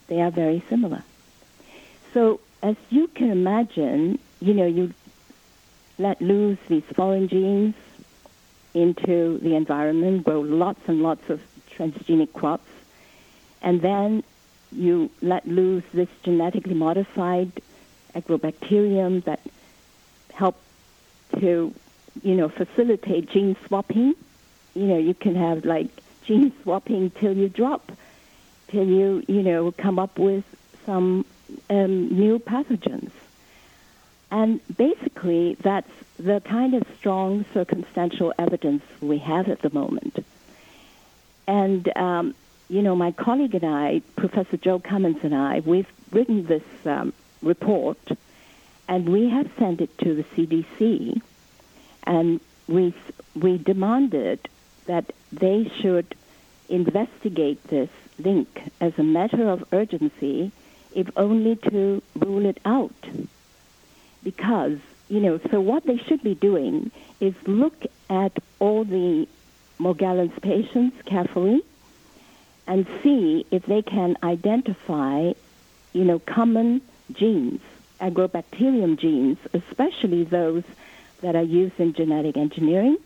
They 0.07 0.21
are 0.21 0.31
very 0.31 0.63
similar. 0.69 1.03
So, 2.15 2.41
as 2.63 2.77
you 2.91 3.09
can 3.09 3.31
imagine, 3.31 4.19
you 4.41 4.55
know, 4.55 4.67
you 4.67 4.93
let 5.99 6.21
loose 6.21 6.59
these 6.69 6.85
foreign 6.95 7.29
genes 7.29 7.75
into 8.75 9.39
the 9.39 9.55
environment, 9.55 10.25
grow 10.25 10.41
lots 10.41 10.81
and 10.87 11.03
lots 11.03 11.29
of 11.29 11.41
transgenic 11.75 12.33
crops, 12.33 12.71
and 13.63 13.83
then 13.83 14.23
you 14.73 15.11
let 15.23 15.47
loose 15.47 15.85
this 15.93 16.09
genetically 16.23 16.75
modified 16.75 17.51
agrobacterium 18.15 19.25
that 19.25 19.41
help 20.33 20.57
to, 21.39 21.75
you 22.23 22.35
know, 22.35 22.49
facilitate 22.49 23.31
gene 23.31 23.57
swapping. 23.67 24.15
You 24.75 24.87
know, 24.87 24.99
you 24.99 25.15
can 25.15 25.35
have 25.35 25.65
like 25.65 25.89
gene 26.25 26.53
swapping 26.63 27.11
till 27.11 27.37
you 27.37 27.49
drop, 27.49 27.93
till 28.69 28.87
you, 28.87 29.23
you 29.27 29.43
know, 29.43 29.73
come 29.73 29.99
up 29.99 30.19
with 30.19 30.45
some 30.87 31.25
um, 31.71 32.09
new 32.09 32.39
pathogens. 32.39 33.11
And 34.31 34.61
basically, 34.77 35.57
that's 35.61 35.91
the 36.19 36.41
kind 36.41 36.75
of 36.75 36.83
strong 36.99 37.45
circumstantial 37.55 38.35
evidence 38.39 38.83
we 39.01 39.19
have 39.19 39.49
at 39.49 39.63
the 39.63 39.71
moment. 39.71 40.25
And, 41.47 41.97
um, 41.97 42.35
you 42.69 42.83
know, 42.83 42.95
my 42.95 43.13
colleague 43.13 43.55
and 43.55 43.65
I, 43.65 44.03
Professor 44.17 44.59
Joe 44.59 44.79
Cummins 44.79 45.19
and 45.23 45.35
I, 45.35 45.61
we've 45.61 45.89
written 46.13 46.45
this 46.45 46.63
um, 46.85 47.15
report 47.41 47.99
and 48.89 49.09
we 49.09 49.29
have 49.29 49.51
sent 49.59 49.81
it 49.81 49.97
to 49.99 50.15
the 50.15 50.25
CDC 50.25 51.21
and 52.09 52.41
we, 52.67 52.93
we 53.37 53.59
demanded 53.59 54.41
that 54.87 55.13
they 55.31 55.71
should 55.81 56.17
investigate 56.69 57.63
this 57.69 57.91
link 58.19 58.49
as 58.81 58.99
a 58.99 59.03
matter 59.03 59.49
of 59.49 59.65
urgency, 59.73 60.51
if 60.95 61.09
only 61.17 61.55
to 61.55 62.03
rule 62.17 62.47
it 62.47 62.59
out. 62.65 62.95
Because, 64.25 64.79
you 65.09 65.21
know, 65.21 65.39
so 65.51 65.61
what 65.61 65.85
they 65.85 65.99
should 65.99 66.23
be 66.23 66.35
doing 66.35 66.91
is 67.21 67.35
look 67.47 67.85
at 68.11 68.33
all 68.59 68.85
the 68.85 69.29
Morgellons 69.79 70.41
patients 70.43 70.97
carefully 71.05 71.63
and 72.67 72.87
see 73.03 73.47
if 73.51 73.67
they 73.67 73.83
can 73.83 74.17
identify, 74.23 75.33
you 75.93 76.05
know, 76.05 76.19
common 76.19 76.81
genes, 77.13 77.61
agrobacterium 78.01 78.99
genes, 78.99 79.39
especially 79.53 80.25
those 80.25 80.65
that 81.21 81.35
are 81.35 81.43
used 81.43 81.79
in 81.79 81.93
genetic 81.93 82.37
engineering, 82.37 82.97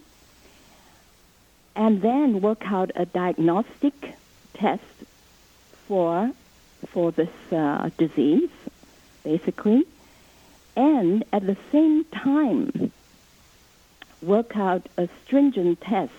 and 1.74 2.02
then 2.02 2.40
work 2.40 2.70
out 2.70 2.90
a 2.94 3.06
diagnostic 3.06 4.14
test 4.54 4.82
for 5.86 6.32
for 6.86 7.12
this 7.12 7.30
uh, 7.52 7.90
disease, 7.96 8.50
basically, 9.22 9.86
and 10.76 11.24
at 11.32 11.46
the 11.46 11.56
same 11.70 12.04
time 12.04 12.90
work 14.20 14.56
out 14.56 14.88
a 14.96 15.08
stringent 15.24 15.80
test 15.80 16.12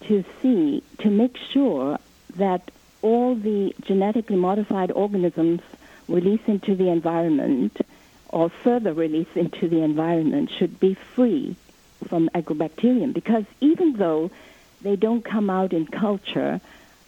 to 0.00 0.24
see, 0.40 0.82
to 0.98 1.10
make 1.10 1.36
sure 1.36 1.98
that 2.36 2.70
all 3.02 3.34
the 3.34 3.74
genetically 3.82 4.36
modified 4.36 4.90
organisms 4.92 5.60
released 6.08 6.48
into 6.48 6.74
the 6.74 6.88
environment 6.88 7.80
or 8.28 8.48
further 8.48 8.92
release 8.92 9.28
into 9.34 9.68
the 9.68 9.82
environment 9.82 10.50
should 10.50 10.80
be 10.80 10.94
free 10.94 11.56
from 12.08 12.28
agrobacterium 12.34 13.12
because 13.12 13.44
even 13.60 13.94
though 13.94 14.30
they 14.82 14.96
don't 14.96 15.24
come 15.24 15.48
out 15.48 15.72
in 15.72 15.86
culture, 15.86 16.60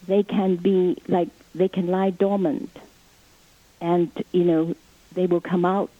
they 0.07 0.23
can 0.23 0.57
be 0.57 0.97
like 1.09 1.29
they 1.55 1.69
can 1.69 1.89
lie 1.89 2.11
dormant 2.11 2.71
and 3.81 4.11
you 4.33 4.45
know 4.45 4.75
they 5.15 5.27
will 5.27 5.41
come 5.41 5.65
out 5.65 5.91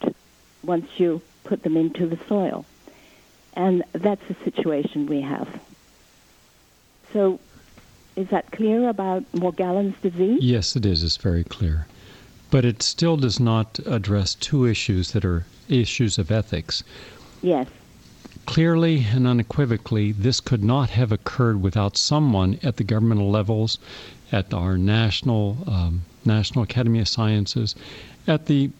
once 0.63 0.87
you 0.99 1.21
put 1.45 1.63
them 1.63 1.77
into 1.77 2.07
the 2.07 2.19
soil. 2.29 2.65
And 3.55 3.83
that's 3.93 4.27
the 4.29 4.37
situation 4.45 5.07
we 5.07 5.23
have. 5.23 5.49
So, 7.13 7.41
is 8.15 8.29
that 8.29 8.51
clear 8.51 8.89
about 8.89 9.25
Morgellons 9.33 9.99
disease? 10.03 10.43
Yes, 10.43 10.77
it 10.77 10.85
is. 10.85 11.03
It's 11.03 11.17
very 11.17 11.45
clear. 11.45 11.87
But 12.51 12.65
it 12.65 12.83
still 12.83 13.17
does 13.17 13.41
not 13.41 13.79
address 13.87 14.35
two 14.35 14.65
issues 14.65 15.13
that 15.13 15.25
are 15.25 15.47
issues 15.69 16.19
of 16.19 16.31
ethics. 16.31 16.83
Yes. 17.43 17.69
Clearly 18.47 19.07
and 19.13 19.27
unequivocally, 19.27 20.13
this 20.13 20.41
could 20.41 20.63
not 20.63 20.91
have 20.91 21.11
occurred 21.11 21.61
without 21.61 21.97
someone 21.97 22.59
at 22.63 22.77
the 22.77 22.85
governmental 22.85 23.31
levels, 23.31 23.79
at 24.31 24.55
our 24.55 24.79
national 24.79 25.59
um, 25.67 26.03
National 26.25 26.65
Academy 26.65 27.01
of 27.01 27.09
Sciences, 27.09 27.75
at 28.27 28.47
the 28.47 28.71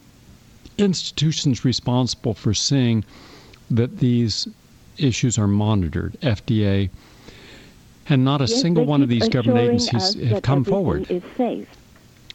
institutions 0.79 1.65
responsible 1.65 2.35
for 2.35 2.55
seeing 2.55 3.05
that 3.71 3.99
these 3.99 4.49
issues 4.99 5.39
are 5.39 5.47
monitored, 5.47 6.17
FDA, 6.23 6.91
and 8.09 8.25
not 8.25 8.41
a 8.41 8.45
yes, 8.45 8.61
single 8.61 8.85
one 8.85 9.03
of 9.03 9.09
these 9.09 9.29
government 9.29 9.69
agencies 9.69 10.15
have 10.29 10.43
come 10.43 10.65
forward. 10.65 11.11
Is 11.11 11.23
safe. 11.37 11.69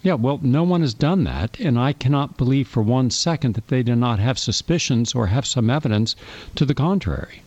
Yeah, 0.03 0.15
well, 0.15 0.39
no 0.41 0.63
one 0.63 0.81
has 0.81 0.95
done 0.95 1.25
that, 1.25 1.59
and 1.59 1.77
I 1.77 1.93
cannot 1.93 2.35
believe 2.35 2.67
for 2.67 2.81
one 2.81 3.11
second 3.11 3.53
that 3.53 3.67
they 3.67 3.83
do 3.83 3.95
not 3.95 4.17
have 4.17 4.39
suspicions 4.39 5.13
or 5.13 5.27
have 5.27 5.45
some 5.45 5.69
evidence 5.69 6.15
to 6.55 6.65
the 6.65 6.73
contrary. 6.73 7.43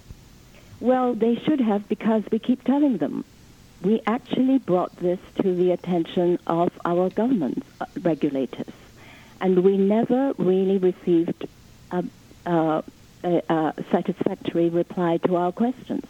Well, 0.81 1.15
they 1.15 1.35
should 1.35 1.61
have 1.61 1.89
because 1.89 2.23
we 2.31 2.39
keep 2.39 2.63
telling 2.63 2.99
them. 2.99 3.25
We 3.83 4.01
actually 4.07 4.59
brought 4.59 4.95
this 4.97 5.19
to 5.43 5.55
the 5.55 5.73
attention 5.73 6.39
of 6.47 6.71
our 6.85 7.11
government 7.11 7.65
uh, 7.81 7.87
regulators, 8.03 8.73
and 9.41 9.65
we 9.65 9.77
never 9.77 10.33
really 10.39 10.79
received 10.79 11.47
a, 11.91 12.05
a, 12.47 12.85
a 13.25 13.75
satisfactory 13.91 14.69
reply 14.69 15.17
to 15.19 15.37
our 15.37 15.51
questions. 15.51 16.05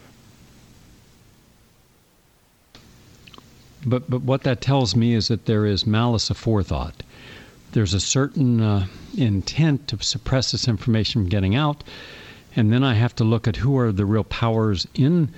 But 3.86 4.08
but 4.08 4.22
what 4.22 4.42
that 4.44 4.60
tells 4.60 4.96
me 4.96 5.14
is 5.14 5.28
that 5.28 5.46
there 5.46 5.66
is 5.66 5.86
malice 5.86 6.30
aforethought. 6.30 6.94
There's 7.72 7.92
a 7.92 8.00
certain 8.00 8.60
uh, 8.60 8.86
intent 9.16 9.88
to 9.88 10.02
suppress 10.02 10.52
this 10.52 10.68
information 10.68 11.22
from 11.22 11.28
getting 11.28 11.54
out, 11.54 11.84
and 12.56 12.72
then 12.72 12.82
I 12.82 12.94
have 12.94 13.14
to 13.16 13.24
look 13.24 13.46
at 13.46 13.56
who 13.56 13.76
are 13.78 13.92
the 13.92 14.06
real 14.06 14.24
powers 14.24 14.86
in 14.94 15.28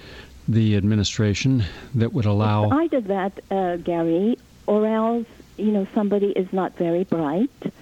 the 0.47 0.77
administration 0.77 1.65
that 1.95 2.13
would 2.13 2.25
allow 2.25 2.71
either 2.71 3.01
that, 3.01 3.41
uh, 3.51 3.77
Gary, 3.77 4.39
or 4.67 4.87
else 4.87 5.27
you 5.57 5.73
know 5.73 5.87
somebody 5.95 6.29
is 6.29 6.53
not 6.53 6.77
very 6.77 7.05
bright, 7.05 7.73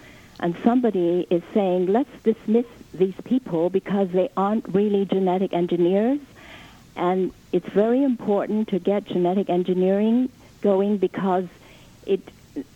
and 0.41 0.57
somebody 0.65 1.27
is 1.29 1.43
saying 1.53 1.87
let's 1.87 2.23
dismiss 2.23 2.67
these 2.95 3.15
people 3.25 3.69
because 3.69 4.09
they 4.11 4.31
aren't 4.37 4.67
really 4.69 5.05
genetic 5.05 5.53
engineers, 5.53 6.21
and 6.97 7.33
it's 7.53 7.69
very 7.69 8.03
important 8.03 8.69
to 8.69 8.79
get 8.79 9.05
genetic 9.05 9.51
engineering 9.51 10.31
going 10.65 10.97
because 10.99 11.47
it 12.07 12.21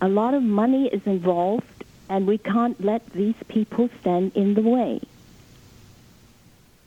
a 0.00 0.08
lot 0.08 0.34
of 0.34 0.42
money 0.42 0.88
is 0.88 1.04
involved, 1.06 1.84
and 2.08 2.26
we 2.26 2.38
can't 2.38 2.78
let 2.84 3.02
these 3.12 3.40
people 3.48 3.88
stand 4.00 4.32
in 4.34 4.54
the 4.54 4.62
way. 4.62 5.00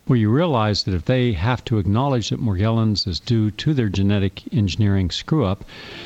Well, 0.08 0.18
you 0.18 0.30
realize 0.30 0.84
that 0.84 0.94
if 0.94 1.06
they 1.06 1.32
have 1.34 1.64
to 1.66 1.78
acknowledge 1.78 2.30
that 2.32 2.42
Morgellons 2.42 3.08
is 3.08 3.20
due 3.20 3.50
to 3.52 3.74
their 3.74 3.88
genetic 3.88 4.54
engineering 4.54 5.10
screw 5.10 5.46
up, 5.46 5.64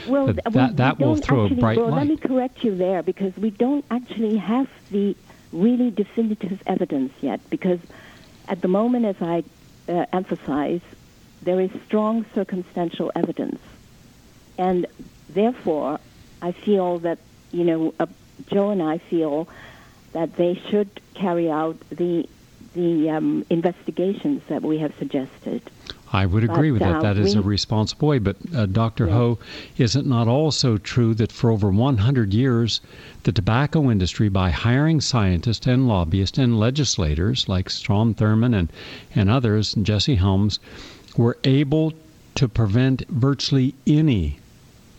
well, 0.07 0.27
that, 0.27 0.51
that, 0.51 0.77
that 0.77 0.99
will 0.99 1.15
throw 1.15 1.45
actually, 1.45 1.57
a 1.57 1.61
bright 1.61 1.77
well, 1.77 1.89
light. 1.89 2.07
Let 2.07 2.07
me 2.07 2.17
correct 2.17 2.63
you 2.63 2.75
there 2.75 3.01
because 3.01 3.35
we 3.37 3.49
don't 3.49 3.85
actually 3.89 4.37
have 4.37 4.69
the 4.91 5.15
really 5.51 5.89
definitive 5.89 6.61
evidence 6.67 7.13
yet 7.21 7.39
because 7.49 7.79
at 8.47 8.61
the 8.61 8.67
moment, 8.67 9.05
as 9.05 9.15
I 9.21 9.43
uh, 9.87 10.05
emphasize, 10.13 10.81
there 11.41 11.59
is 11.59 11.71
strong 11.87 12.25
circumstantial 12.35 13.11
evidence. 13.15 13.59
And 14.57 14.87
therefore, 15.29 15.99
I 16.41 16.51
feel 16.51 16.99
that, 16.99 17.19
you 17.51 17.63
know, 17.63 17.93
uh, 17.99 18.07
Joe 18.47 18.69
and 18.69 18.81
I 18.81 18.97
feel 18.97 19.47
that 20.13 20.35
they 20.37 20.55
should 20.69 20.89
carry 21.13 21.49
out 21.49 21.77
the 21.89 22.27
the 22.73 23.09
um, 23.09 23.45
investigations 23.49 24.41
that 24.49 24.61
we 24.61 24.77
have 24.77 24.93
suggested. 24.99 25.61
I 26.11 26.25
would 26.25 26.43
agree 26.43 26.69
but, 26.69 26.73
with 26.73 26.81
that. 26.81 26.95
Uh, 26.97 27.01
that 27.01 27.17
is 27.17 27.35
we, 27.35 27.41
a 27.41 27.43
responsible 27.43 28.09
way. 28.09 28.19
But 28.19 28.37
uh, 28.53 28.65
Dr. 28.67 29.07
Yeah. 29.07 29.13
Ho, 29.13 29.39
is 29.77 29.95
it 29.95 30.05
not 30.05 30.27
also 30.27 30.77
true 30.77 31.13
that 31.15 31.31
for 31.31 31.49
over 31.49 31.69
100 31.69 32.33
years, 32.33 32.81
the 33.23 33.31
tobacco 33.31 33.89
industry, 33.89 34.29
by 34.29 34.51
hiring 34.51 35.01
scientists 35.01 35.65
and 35.65 35.87
lobbyists 35.87 36.37
and 36.37 36.59
legislators 36.59 37.49
like 37.49 37.69
Strom 37.69 38.13
Thurmond 38.13 38.55
and, 38.55 38.69
and 39.13 39.29
others, 39.29 39.75
and 39.75 39.85
Jesse 39.85 40.15
Helms, 40.15 40.59
were 41.17 41.37
able 41.43 41.93
to 42.35 42.47
prevent 42.47 43.07
virtually 43.09 43.73
any 43.87 44.39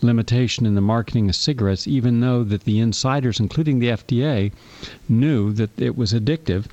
limitation 0.07 0.65
in 0.65 0.75
the 0.75 0.81
marketing 0.81 1.29
of 1.29 1.37
cigarettes, 1.37 1.87
even 1.87 2.21
though 2.21 2.45
that 2.45 2.65
the 2.65 2.79
insiders, 2.79 3.41
including 3.41 3.79
the 3.79 3.89
FDA, 3.89 4.53
knew 5.09 5.53
that 5.53 5.79
it 5.81 5.97
was 5.97 6.13
addictive. 6.13 6.67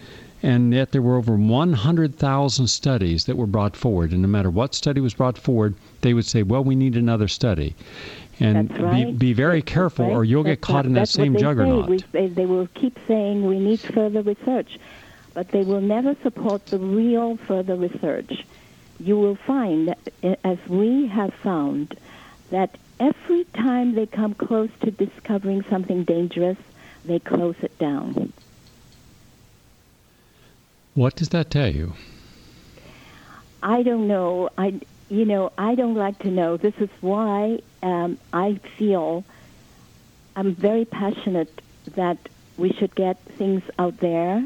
And 0.44 0.74
yet 0.74 0.92
there 0.92 1.02
were 1.02 1.16
over 1.16 1.36
100,000 1.36 2.68
studies 2.68 3.26
that 3.26 3.38
were 3.38 3.48
brought 3.48 3.78
forward. 3.78 4.12
And 4.12 4.22
no 4.22 4.28
matter 4.28 4.50
what 4.50 4.76
study 4.76 5.00
was 5.00 5.14
brought 5.14 5.38
forward, 5.38 5.74
they 6.02 6.14
would 6.14 6.26
say, 6.26 6.44
well, 6.44 6.64
we 6.64 6.76
need 6.76 6.98
another 6.98 7.30
study. 7.30 7.76
And 8.40 8.78
right. 8.78 9.06
be, 9.06 9.14
be 9.14 9.34
very 9.34 9.62
That's 9.62 9.72
careful 9.72 10.08
right. 10.08 10.14
or 10.14 10.26
you'll 10.26 10.44
That's 10.44 10.60
get 10.60 10.62
caught 10.62 10.86
in 10.86 10.94
that 10.94 11.02
that's 11.02 11.12
same 11.12 11.38
juggernaut. 11.38 11.90
We, 11.90 12.04
they, 12.12 12.28
they 12.28 12.46
will 12.46 12.68
keep 12.74 12.98
saying 13.08 13.46
we 13.46 13.58
need 13.58 13.80
further 13.80 14.22
research, 14.22 14.80
but 15.34 15.50
they 15.50 15.64
will 15.64 15.82
never 15.82 16.16
support 16.24 16.66
the 16.66 16.80
real 16.80 17.38
further 17.38 17.76
research. 17.76 18.46
You 19.00 19.18
will 19.18 19.36
find, 19.36 19.96
as 20.44 20.58
we 20.68 21.08
have 21.08 21.34
found, 21.36 21.98
that 22.50 22.78
every 23.00 23.46
time 23.56 23.96
they 23.96 24.06
come 24.06 24.34
close 24.34 24.70
to 24.82 24.92
discovering 24.92 25.64
something 25.70 26.04
dangerous, 26.04 26.58
they 27.06 27.20
close 27.20 27.56
it 27.62 27.78
down. 27.78 28.32
What 30.94 31.16
does 31.16 31.30
that 31.30 31.50
tell 31.50 31.70
you? 31.70 31.94
I 33.62 33.82
don't 33.84 34.08
know. 34.08 34.50
I, 34.58 34.80
you 35.10 35.26
know, 35.26 35.52
I 35.58 35.76
don't 35.76 35.96
like 35.96 36.20
to 36.20 36.30
know. 36.30 36.58
This 36.58 36.76
is 36.80 36.90
why 37.02 37.60
um, 37.82 38.18
I 38.32 38.60
feel 38.78 39.24
I'm 40.36 40.54
very 40.54 40.86
passionate 40.86 41.62
that 41.96 42.18
we 42.58 42.72
should 42.74 42.94
get 42.96 43.18
things 43.38 43.64
out 43.80 43.98
there 44.00 44.46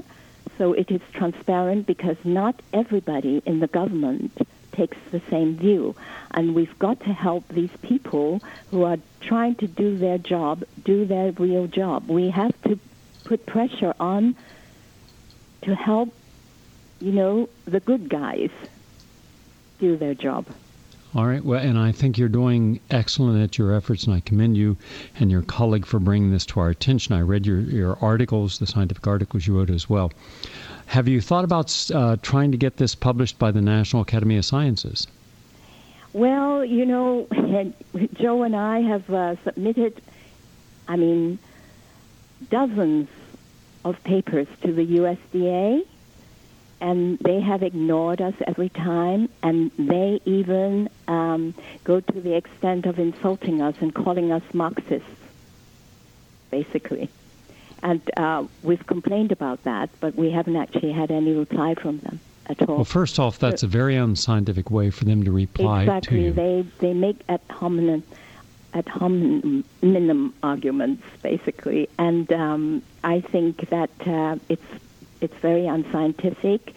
so 0.57 0.73
it 0.73 0.89
is 0.89 1.01
transparent 1.13 1.85
because 1.85 2.17
not 2.23 2.59
everybody 2.73 3.41
in 3.45 3.59
the 3.59 3.67
government 3.67 4.31
takes 4.77 4.97
the 5.11 5.21
same 5.29 5.57
view. 5.57 5.95
And 6.31 6.55
we've 6.55 6.77
got 6.79 6.99
to 7.01 7.11
help 7.11 7.47
these 7.49 7.75
people 7.81 8.41
who 8.71 8.83
are 8.83 8.97
trying 9.19 9.55
to 9.55 9.67
do 9.67 9.97
their 9.97 10.17
job, 10.17 10.63
do 10.85 11.05
their 11.05 11.31
real 11.33 11.67
job. 11.67 12.07
We 12.07 12.29
have 12.29 12.53
to 12.63 12.79
put 13.25 13.45
pressure 13.45 13.93
on 13.99 14.35
to 15.63 15.75
help, 15.75 16.13
you 16.99 17.11
know, 17.11 17.49
the 17.65 17.79
good 17.79 18.09
guys 18.09 18.51
do 19.79 19.97
their 19.97 20.13
job. 20.13 20.45
All 21.15 21.25
right. 21.25 21.43
Well, 21.43 21.59
and 21.59 21.77
I 21.79 21.93
think 21.93 22.17
you're 22.17 22.27
doing 22.29 22.79
excellent 22.91 23.41
at 23.41 23.57
your 23.57 23.73
efforts, 23.73 24.03
and 24.03 24.13
I 24.13 24.19
commend 24.19 24.57
you 24.57 24.77
and 25.19 25.31
your 25.31 25.41
colleague 25.41 25.85
for 25.85 25.99
bringing 25.99 26.31
this 26.31 26.45
to 26.47 26.59
our 26.59 26.69
attention. 26.69 27.15
I 27.15 27.21
read 27.21 27.45
your, 27.45 27.59
your 27.61 27.97
articles, 28.01 28.59
the 28.59 28.67
scientific 28.67 29.07
articles 29.07 29.47
you 29.47 29.57
wrote 29.57 29.69
as 29.69 29.89
well. 29.89 30.11
Have 30.87 31.07
you 31.07 31.21
thought 31.21 31.43
about 31.43 31.89
uh, 31.93 32.17
trying 32.21 32.51
to 32.51 32.57
get 32.57 32.77
this 32.77 32.93
published 32.93 33.39
by 33.39 33.51
the 33.51 33.61
National 33.61 34.01
Academy 34.01 34.37
of 34.37 34.45
Sciences? 34.45 35.07
Well, 36.13 36.63
you 36.63 36.85
know, 36.85 37.27
Joe 38.13 38.43
and 38.43 38.55
I 38.55 38.81
have 38.81 39.09
uh, 39.09 39.35
submitted, 39.43 40.01
I 40.87 40.95
mean, 40.97 41.39
dozens 42.49 43.09
of 43.85 44.01
papers 44.03 44.47
to 44.61 44.73
the 44.73 44.85
USDA, 44.85 45.85
and 46.79 47.17
they 47.19 47.39
have 47.39 47.63
ignored 47.63 48.21
us 48.21 48.35
every 48.45 48.69
time, 48.69 49.29
and 49.41 49.71
they 49.77 50.19
even 50.25 50.89
um, 51.07 51.53
go 51.83 51.99
to 51.99 52.21
the 52.21 52.35
extent 52.35 52.85
of 52.85 52.99
insulting 52.99 53.61
us 53.61 53.75
and 53.79 53.93
calling 53.93 54.31
us 54.31 54.43
Marxists, 54.53 55.07
basically. 56.51 57.09
And 57.83 58.01
uh, 58.17 58.45
we've 58.63 58.85
complained 58.85 59.31
about 59.31 59.63
that, 59.63 59.89
but 59.99 60.15
we 60.15 60.31
haven't 60.31 60.55
actually 60.55 60.91
had 60.91 61.11
any 61.11 61.33
reply 61.33 61.75
from 61.75 61.99
them 61.99 62.19
at 62.47 62.67
all. 62.67 62.77
Well, 62.77 62.85
first 62.85 63.19
off, 63.19 63.39
that's 63.39 63.63
a 63.63 63.67
very 63.67 63.95
unscientific 63.95 64.71
way 64.71 64.89
for 64.89 65.05
them 65.05 65.23
to 65.23 65.31
reply 65.31 65.83
exactly. 65.83 66.17
to 66.17 66.23
you. 66.25 66.33
They 66.33 66.65
they 66.79 66.93
make 66.93 67.21
ad 67.29 67.41
hominem 67.49 68.03
ad 68.73 68.87
hominem 68.87 70.33
arguments 70.43 71.03
basically, 71.21 71.89
and 71.97 72.31
um, 72.33 72.81
I 73.03 73.21
think 73.21 73.69
that 73.69 73.91
uh, 74.07 74.37
it's 74.49 74.63
it's 75.21 75.35
very 75.35 75.67
unscientific. 75.67 76.73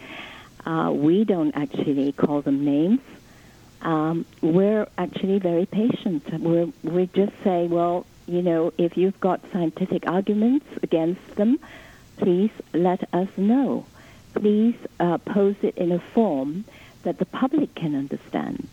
Uh, 0.65 0.91
we 0.93 1.23
don't 1.23 1.53
actually 1.55 2.11
call 2.11 2.41
them 2.41 2.63
names. 2.65 3.01
Um, 3.81 4.25
we're 4.41 4.87
actually 4.97 5.39
very 5.39 5.65
patient. 5.65 6.23
We're, 6.39 6.67
we 6.83 7.07
just 7.07 7.33
say, 7.43 7.67
well, 7.67 8.05
you 8.27 8.41
know, 8.41 8.71
if 8.77 8.95
you've 8.95 9.19
got 9.19 9.41
scientific 9.51 10.07
arguments 10.07 10.67
against 10.83 11.35
them, 11.35 11.59
please 12.17 12.51
let 12.73 13.07
us 13.13 13.27
know. 13.37 13.85
Please 14.35 14.75
uh, 14.99 15.17
pose 15.17 15.55
it 15.63 15.77
in 15.77 15.91
a 15.91 15.99
form 15.99 16.63
that 17.03 17.17
the 17.17 17.25
public 17.25 17.73
can 17.73 17.95
understand, 17.95 18.67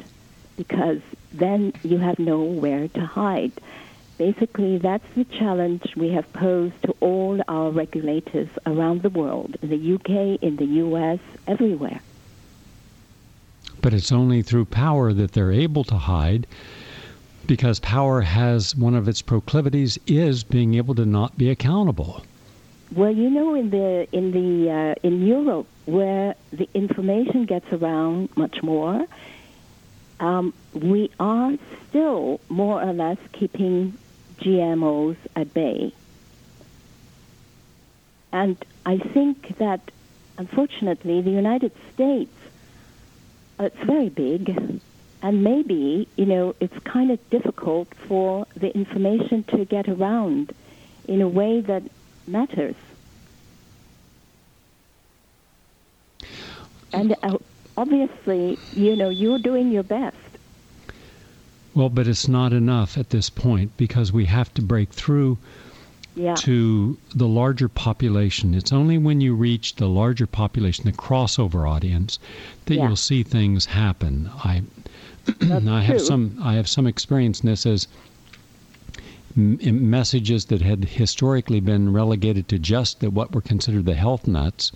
because 0.57 1.01
then 1.33 1.73
you 1.83 1.97
have 1.97 2.19
nowhere 2.19 2.89
to 2.89 3.01
hide. 3.01 3.53
Basically, 4.19 4.77
that's 4.77 5.09
the 5.17 5.25
challenge 5.25 5.97
we 5.97 6.11
have 6.11 6.31
posed 6.33 6.87
all 7.01 7.41
our 7.49 7.71
regulators 7.71 8.49
around 8.67 9.03
the 9.03 9.11
world, 9.11 9.57
in 9.63 9.69
the 9.69 9.95
UK, 9.95 10.43
in 10.43 10.57
the 10.57 10.67
US, 10.85 11.21
everywhere. 11.47 12.01
But 13.81 13.95
it's 13.95 14.13
only 14.13 14.43
through 14.43 14.67
power 14.67 15.13
that 15.13 15.33
they're 15.33 15.53
able 15.53 15.85
to 15.85 15.97
hide 15.97 16.47
because 17.47 17.81
power 17.81 18.21
has 18.21 18.77
one 18.77 18.95
of 18.95 19.09
its 19.09 19.23
proclivities 19.23 19.99
is 20.07 20.45
being 20.45 20.75
able 20.75 20.95
to 20.95 21.07
not 21.07 21.37
be 21.39 21.51
accountable. 21.51 22.23
Well, 22.95 23.13
you 23.13 23.29
know, 23.29 23.55
in 23.55 23.71
the 23.71 24.09
in 24.13 24.31
the 24.33 24.71
uh, 24.71 24.95
in 25.03 25.27
Europe, 25.27 25.67
where 25.87 26.35
the 26.53 26.69
information 26.75 27.45
gets 27.45 27.71
around 27.73 28.31
much 28.37 28.63
more, 28.63 29.07
um, 30.21 30.55
we 30.73 31.11
are 31.21 31.53
still 31.89 32.41
more 32.49 32.83
or 32.83 32.93
less 32.93 33.19
keeping 33.33 33.97
GMOs 34.41 35.17
at 35.37 35.53
bay. 35.53 35.93
And 38.33 38.57
I 38.85 38.99
think 38.99 39.59
that, 39.59 39.81
unfortunately, 40.37 41.23
the 41.23 41.31
United 41.31 41.73
States, 41.95 42.33
uh, 43.59 43.65
it's 43.65 43.79
very 43.85 44.09
big, 44.09 44.81
and 45.23 45.43
maybe, 45.43 46.07
you 46.17 46.27
know, 46.27 46.55
it's 46.61 46.79
kind 46.85 47.11
of 47.11 47.31
difficult 47.31 47.89
for 48.07 48.47
the 48.55 48.75
information 48.75 49.43
to 49.45 49.65
get 49.65 49.89
around 49.89 50.55
in 51.07 51.23
a 51.23 51.29
way 51.29 51.61
that 51.61 51.83
matters. 52.27 52.77
And 56.93 57.17
uh, 57.23 57.39
obviously, 57.77 58.59
you 58.73 58.97
know, 58.97 59.09
you're 59.09 59.39
doing 59.39 59.73
your 59.73 59.83
best. 59.83 60.17
Well, 61.75 61.89
but 61.89 62.07
it's 62.09 62.29
not 62.29 62.53
enough 62.53 62.99
at 62.99 63.11
this 63.11 63.31
point 63.31 63.77
because 63.77 64.13
we 64.13 64.25
have 64.27 64.53
to 64.55 64.63
break 64.63 64.91
through 64.91 65.39
Yeah. 66.19 66.35
to 66.35 66.99
the 67.15 67.29
larger 67.29 67.69
population. 67.69 68.53
It's 68.55 68.73
only 68.73 68.99
when 68.99 69.21
you 69.21 69.35
reach 69.35 69.77
the 69.77 69.89
larger 69.89 70.27
population, 70.27 70.85
the 70.85 70.93
crossover 70.93 71.69
audience, 71.71 72.19
that 72.67 72.75
Yeah. 72.75 72.89
you'll 72.89 72.97
see 72.97 73.23
things 73.23 73.67
happen. 73.67 74.29
I 74.45 74.63
I 75.43 75.83
have 75.83 75.99
true. 75.99 76.07
some 76.07 76.39
I 76.43 76.55
have 76.55 76.69
some 76.69 76.87
experience 76.87 77.41
in 77.41 77.49
this 77.51 77.65
as 77.67 77.87
m- 79.37 79.59
messages 79.91 80.47
that 80.47 80.63
had 80.63 80.85
historically 80.85 81.61
been 81.61 81.93
relegated 81.93 82.49
to 82.49 82.59
just 82.59 83.01
the, 83.01 83.11
what 83.11 83.35
were 83.35 83.41
considered 83.41 83.85
the 83.87 83.95
health 83.95 84.27
nuts. 84.27 84.73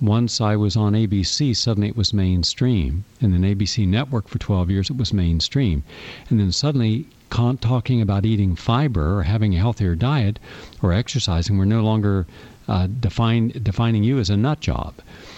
Once 0.00 0.40
I 0.40 0.56
was 0.56 0.74
on 0.76 0.94
ABC, 0.94 1.54
suddenly 1.56 1.88
it 1.88 1.96
was 1.96 2.12
mainstream. 2.12 3.04
And 3.20 3.32
then 3.32 3.42
ABC 3.42 3.86
Network 3.86 4.26
for 4.28 4.38
12 4.38 4.70
years, 4.70 4.90
it 4.90 4.96
was 4.96 5.12
mainstream. 5.12 5.84
And 6.28 6.40
then 6.40 6.50
suddenly, 6.50 7.06
talking 7.32 8.00
about 8.00 8.24
eating 8.24 8.54
fiber 8.54 9.18
or 9.18 9.22
having 9.22 9.54
a 9.54 9.58
healthier 9.58 9.94
diet 9.94 10.38
or 10.82 10.92
exercising 10.92 11.58
we're 11.58 11.64
no 11.64 11.82
longer 11.82 12.26
uh, 12.68 12.86
define, 13.00 13.48
defining 13.62 14.04
you 14.04 14.18
as 14.18 14.30
a 14.30 14.36
nut 14.36 14.60
job. 14.60 14.94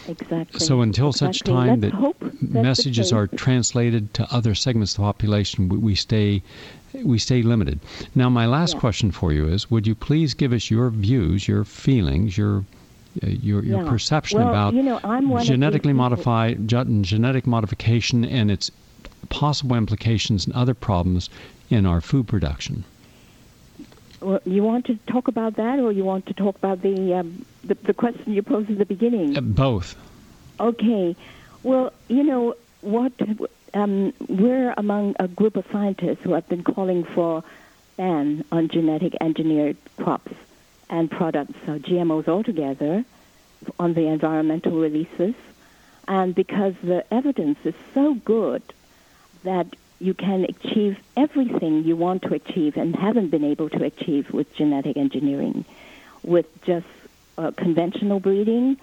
Exactly. 0.06 0.60
So 0.60 0.82
until 0.82 1.12
such 1.12 1.40
time 1.40 1.80
Let's 1.80 1.92
that 1.92 1.94
hope 1.94 2.16
that's 2.20 2.36
the 2.40 2.60
messages 2.60 3.12
are 3.12 3.28
translated 3.28 4.12
to 4.14 4.34
other 4.34 4.54
segments 4.54 4.92
of 4.92 4.96
the 4.98 5.02
population, 5.04 5.68
we, 5.68 5.76
we 5.78 5.94
stay 5.94 6.42
we 7.02 7.18
stay 7.18 7.42
limited. 7.42 7.80
Now, 8.14 8.28
my 8.28 8.46
last 8.46 8.74
Yeah. 8.74 8.80
question 8.80 9.10
for 9.10 9.32
you 9.32 9.48
is: 9.48 9.68
Would 9.70 9.86
you 9.86 9.96
please 9.96 10.32
give 10.34 10.52
us 10.52 10.70
your 10.70 10.90
views, 10.90 11.48
your 11.48 11.64
feelings, 11.64 12.38
your 12.38 12.64
uh, 13.22 13.28
your, 13.28 13.64
your 13.64 13.78
Yeah. 13.82 13.88
perception 13.88 14.38
Well, 14.40 14.48
about 14.50 14.74
you 14.74 14.82
know, 14.82 15.00
I'm 15.02 15.28
one 15.28 15.40
of 15.40 15.40
these 15.40 15.48
genetically 15.48 15.92
modified 15.92 16.68
gen- 16.68 17.02
genetic 17.02 17.46
modification 17.46 18.24
and 18.24 18.50
its 18.50 18.70
possible 19.28 19.76
implications 19.76 20.46
and 20.46 20.54
other 20.54 20.74
problems 20.74 21.30
in 21.70 21.86
our 21.86 22.00
food 22.00 22.28
production? 22.28 22.84
Well, 24.20 24.40
you 24.46 24.62
want 24.62 24.86
to 24.86 24.96
talk 25.06 25.28
about 25.28 25.56
that, 25.56 25.78
or 25.78 25.92
you 25.92 26.04
want 26.04 26.26
to 26.26 26.34
talk 26.34 26.56
about 26.56 26.82
the 26.82 27.14
um, 27.14 27.44
the, 27.62 27.74
the 27.74 27.94
question 27.94 28.32
you 28.32 28.42
posed 28.42 28.70
at 28.70 28.78
the 28.78 28.86
beginning? 28.86 29.36
Uh, 29.36 29.40
both. 29.40 29.96
Okay. 30.58 31.14
Well, 31.62 31.92
you 32.08 32.22
know 32.22 32.54
what? 32.80 33.12
Um, 33.74 34.12
we're 34.28 34.72
among 34.76 35.16
a 35.18 35.28
group 35.28 35.56
of 35.56 35.66
scientists 35.72 36.20
who 36.22 36.32
have 36.32 36.48
been 36.48 36.62
calling 36.62 37.04
for 37.04 37.42
ban 37.96 38.44
on 38.52 38.68
genetic 38.68 39.14
engineered 39.20 39.76
crops 39.96 40.32
and 40.88 41.10
products, 41.10 41.54
so 41.66 41.78
GMOs 41.78 42.28
altogether, 42.28 43.04
on 43.78 43.94
the 43.94 44.06
environmental 44.06 44.72
releases, 44.72 45.34
and 46.06 46.34
because 46.34 46.74
the 46.82 47.04
evidence 47.12 47.58
is 47.64 47.74
so 47.94 48.14
good 48.14 48.62
that 49.42 49.74
you 50.04 50.12
can 50.12 50.44
achieve 50.44 50.98
everything 51.16 51.82
you 51.84 51.96
want 51.96 52.20
to 52.22 52.34
achieve 52.34 52.76
and 52.76 52.94
haven't 52.94 53.28
been 53.30 53.42
able 53.42 53.70
to 53.70 53.82
achieve 53.82 54.30
with 54.30 54.54
genetic 54.54 54.98
engineering, 54.98 55.64
with 56.22 56.46
just 56.62 56.86
uh, 57.38 57.50
conventional 57.52 58.20
breeding, 58.20 58.76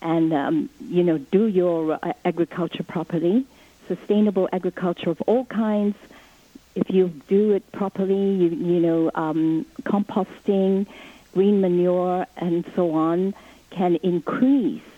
and 0.00 0.32
um, 0.32 0.70
you 0.88 1.02
know 1.02 1.18
do 1.18 1.46
your 1.46 1.98
uh, 2.00 2.12
agriculture 2.24 2.84
properly, 2.84 3.44
sustainable 3.88 4.48
agriculture 4.52 5.10
of 5.10 5.20
all 5.22 5.44
kinds. 5.46 5.96
If 6.76 6.90
you 6.90 7.08
do 7.26 7.50
it 7.50 7.72
properly, 7.72 8.34
you 8.40 8.48
you 8.50 8.78
know 8.78 9.10
um, 9.16 9.66
composting, 9.82 10.86
green 11.34 11.60
manure, 11.60 12.24
and 12.36 12.64
so 12.76 12.92
on 12.92 13.34
can 13.70 13.96
increase 13.96 14.88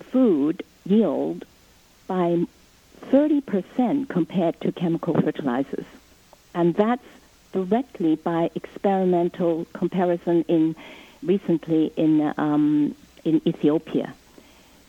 food 0.00 0.62
yield 0.84 1.46
by 2.06 2.44
30% 3.10 4.08
compared 4.08 4.60
to 4.60 4.72
chemical 4.72 5.14
fertilizers. 5.14 5.86
And 6.54 6.74
that's 6.74 7.04
directly 7.52 8.16
by 8.16 8.50
experimental 8.54 9.66
comparison 9.72 10.44
in 10.48 10.74
recently 11.22 11.92
in 11.96 12.32
um, 12.36 12.94
in 13.24 13.40
Ethiopia. 13.46 14.14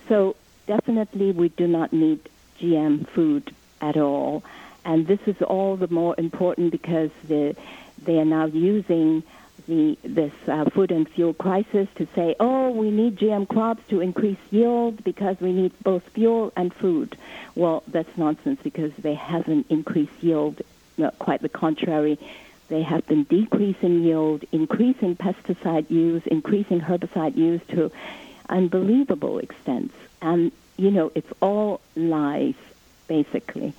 So 0.10 0.36
definitely 0.68 1.32
we 1.32 1.50
do 1.50 1.68
not 1.68 1.94
need 1.94 2.20
GM 2.60 3.08
food 3.10 3.54
at 3.82 3.98
all. 3.98 4.44
And 4.84 5.08
this 5.08 5.20
is 5.26 5.42
all 5.42 5.78
the 5.78 5.88
more 5.88 6.16
important 6.18 6.72
because 6.72 7.10
the, 7.28 7.56
they 8.04 8.20
are 8.20 8.26
now 8.26 8.46
using 8.46 9.24
the, 9.68 9.98
this 10.04 10.34
uh, 10.48 10.66
food 10.70 10.92
and 10.92 11.08
fuel 11.10 11.34
crisis 11.34 11.88
to 11.96 12.08
say, 12.16 12.36
oh, 12.40 12.72
we 12.72 12.92
need 12.92 13.18
GM 13.18 13.48
crops 13.48 13.82
to 13.90 14.02
increase 14.02 14.38
yield 14.52 15.04
because 15.04 15.40
we 15.40 15.52
need 15.52 15.72
both 15.84 16.04
fuel 16.10 16.54
and 16.56 16.74
food. 16.74 17.18
Well, 17.56 17.84
that's 17.88 18.18
nonsense 18.18 18.60
because 18.64 18.92
they 19.00 19.14
haven't 19.14 19.68
increased 19.70 20.22
yield. 20.22 20.62
No, 20.98 21.12
quite 21.12 21.42
the 21.42 21.50
contrary. 21.50 22.20
They 22.68 22.82
have 22.82 23.06
been 23.08 23.24
decreasing 23.24 24.04
yield, 24.04 24.44
increasing 24.52 25.16
pesticide 25.16 25.90
use, 25.92 26.26
increasing 26.26 26.82
herbicide 26.82 27.36
use 27.36 27.62
to 27.70 27.92
unbelievable 28.50 29.40
extents. 29.40 29.94
And, 30.22 30.52
you 30.78 30.92
know, 30.92 31.12
it's 31.16 31.32
all 31.42 31.82
lies, 31.96 32.56
basically. 33.08 33.74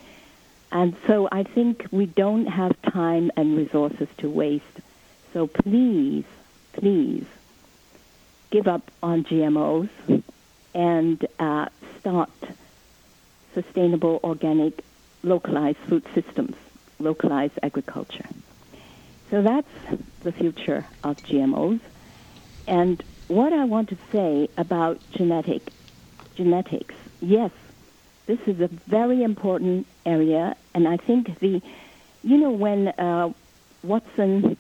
And 0.70 0.96
so 1.06 1.28
I 1.30 1.42
think 1.42 1.86
we 1.90 2.06
don't 2.06 2.46
have 2.46 2.80
time 2.82 3.30
and 3.36 3.56
resources 3.56 4.08
to 4.18 4.28
waste. 4.28 4.64
So 5.36 5.46
please, 5.46 6.24
please 6.72 7.26
give 8.48 8.66
up 8.66 8.90
on 9.02 9.22
GMOs 9.24 9.90
and 10.72 11.26
uh, 11.38 11.66
start 12.00 12.30
sustainable, 13.52 14.18
organic, 14.24 14.82
localized 15.22 15.76
food 15.88 16.04
systems, 16.14 16.56
localized 16.98 17.58
agriculture. 17.62 18.24
So 19.30 19.42
that's 19.42 19.68
the 20.22 20.32
future 20.32 20.86
of 21.04 21.18
GMOs. 21.24 21.80
And 22.66 23.02
what 23.28 23.52
I 23.52 23.66
want 23.66 23.90
to 23.90 23.98
say 24.10 24.48
about 24.56 24.98
genetic 25.10 25.70
genetics, 26.34 26.94
yes, 27.20 27.50
this 28.24 28.40
is 28.46 28.58
a 28.62 28.68
very 28.68 29.22
important 29.22 29.86
area, 30.06 30.56
and 30.72 30.88
I 30.88 30.96
think 30.96 31.40
the, 31.40 31.60
you 32.24 32.38
know, 32.38 32.52
when 32.52 32.88
uh, 32.88 33.34
Watson 33.82 34.56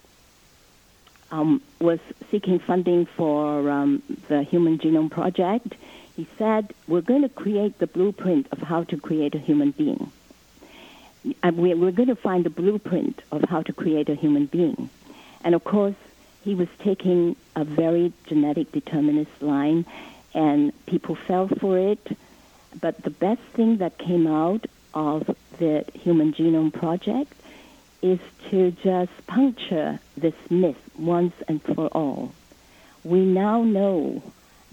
um, 1.30 1.60
was 1.80 1.98
seeking 2.30 2.58
funding 2.58 3.06
for 3.06 3.68
um, 3.70 4.02
the 4.28 4.42
Human 4.42 4.78
Genome 4.78 5.10
Project, 5.10 5.74
he 6.16 6.26
said, 6.38 6.72
"We're 6.88 7.00
going 7.12 7.22
to 7.22 7.28
create 7.28 7.78
the 7.78 7.86
blueprint 7.86 8.46
of 8.52 8.58
how 8.58 8.84
to 8.84 8.96
create 8.96 9.34
a 9.34 9.38
human 9.38 9.70
being." 9.72 10.10
And 11.42 11.56
we- 11.56 11.74
we're 11.74 11.90
going 11.90 12.08
to 12.08 12.14
find 12.14 12.44
the 12.44 12.50
blueprint 12.50 13.22
of 13.32 13.42
how 13.44 13.62
to 13.62 13.72
create 13.72 14.08
a 14.08 14.14
human 14.14 14.46
being. 14.46 14.88
And 15.44 15.54
of 15.54 15.64
course, 15.64 15.94
he 16.44 16.54
was 16.54 16.68
taking 16.78 17.34
a 17.56 17.64
very 17.64 18.12
genetic 18.28 18.70
determinist 18.72 19.42
line, 19.42 19.84
and 20.34 20.72
people 20.86 21.16
fell 21.16 21.48
for 21.48 21.76
it. 21.78 22.16
But 22.80 23.02
the 23.02 23.10
best 23.10 23.40
thing 23.56 23.78
that 23.78 23.98
came 23.98 24.26
out 24.26 24.66
of 24.94 25.36
the 25.58 25.84
Human 26.04 26.32
Genome 26.32 26.72
Project 26.72 27.32
is 28.12 28.20
to 28.50 28.70
just 28.82 29.12
puncture 29.26 29.98
this 30.16 30.34
myth 30.50 30.82
once 30.98 31.34
and 31.48 31.62
for 31.62 31.88
all. 31.88 32.32
We 33.04 33.20
now 33.24 33.62
know 33.62 34.22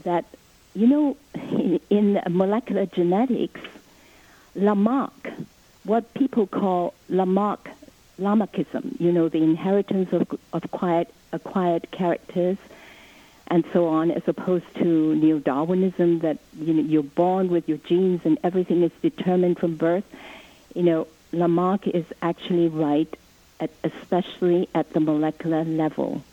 that, 0.04 0.26
you 0.74 0.88
know, 0.88 1.18
in 1.90 2.22
molecular 2.30 2.86
genetics, 2.86 3.62
Lamarck, 4.56 5.32
what 5.84 6.14
people 6.14 6.48
call 6.48 6.94
Lamarck, 7.10 7.70
Lamarckism, 8.20 9.00
you 9.00 9.12
know, 9.12 9.30
the 9.30 9.44
inheritance 9.44 10.14
of, 10.14 10.28
of 10.54 10.70
quiet, 10.72 11.14
acquired 11.32 11.90
characters 11.92 12.58
and 13.48 13.64
so 13.74 13.88
on, 13.88 14.12
as 14.12 14.24
opposed 14.28 14.66
to 14.76 15.16
neo-Darwinism 15.16 16.20
that 16.20 16.38
you 16.60 16.74
know 16.74 16.84
you're 16.84 17.04
born 17.04 17.50
with 17.50 17.68
your 17.68 17.78
genes 17.80 18.22
and 18.24 18.38
everything 18.44 18.84
is 18.84 18.92
determined 19.02 19.60
from 19.60 19.76
birth. 19.76 20.06
You 20.74 20.84
know, 20.84 21.08
Lamarck 21.34 21.88
is 21.88 22.06
actually 22.22 22.70
right 22.70 23.14
at, 23.64 23.72
especially 23.84 24.70
at 24.74 24.92
the 24.94 25.00
molecular 25.00 25.64
level. 25.64 26.24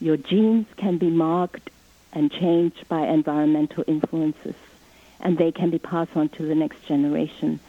Your 0.00 0.16
genes 0.16 0.66
can 0.76 0.98
be 0.98 1.10
marked 1.10 1.70
and 2.12 2.30
changed 2.30 2.88
by 2.88 3.06
environmental 3.06 3.84
influences, 3.86 4.54
and 5.20 5.38
they 5.38 5.52
can 5.52 5.70
be 5.70 5.78
passed 5.78 6.16
on 6.16 6.28
to 6.30 6.42
the 6.42 6.54
next 6.54 6.84
generation. 6.86 7.60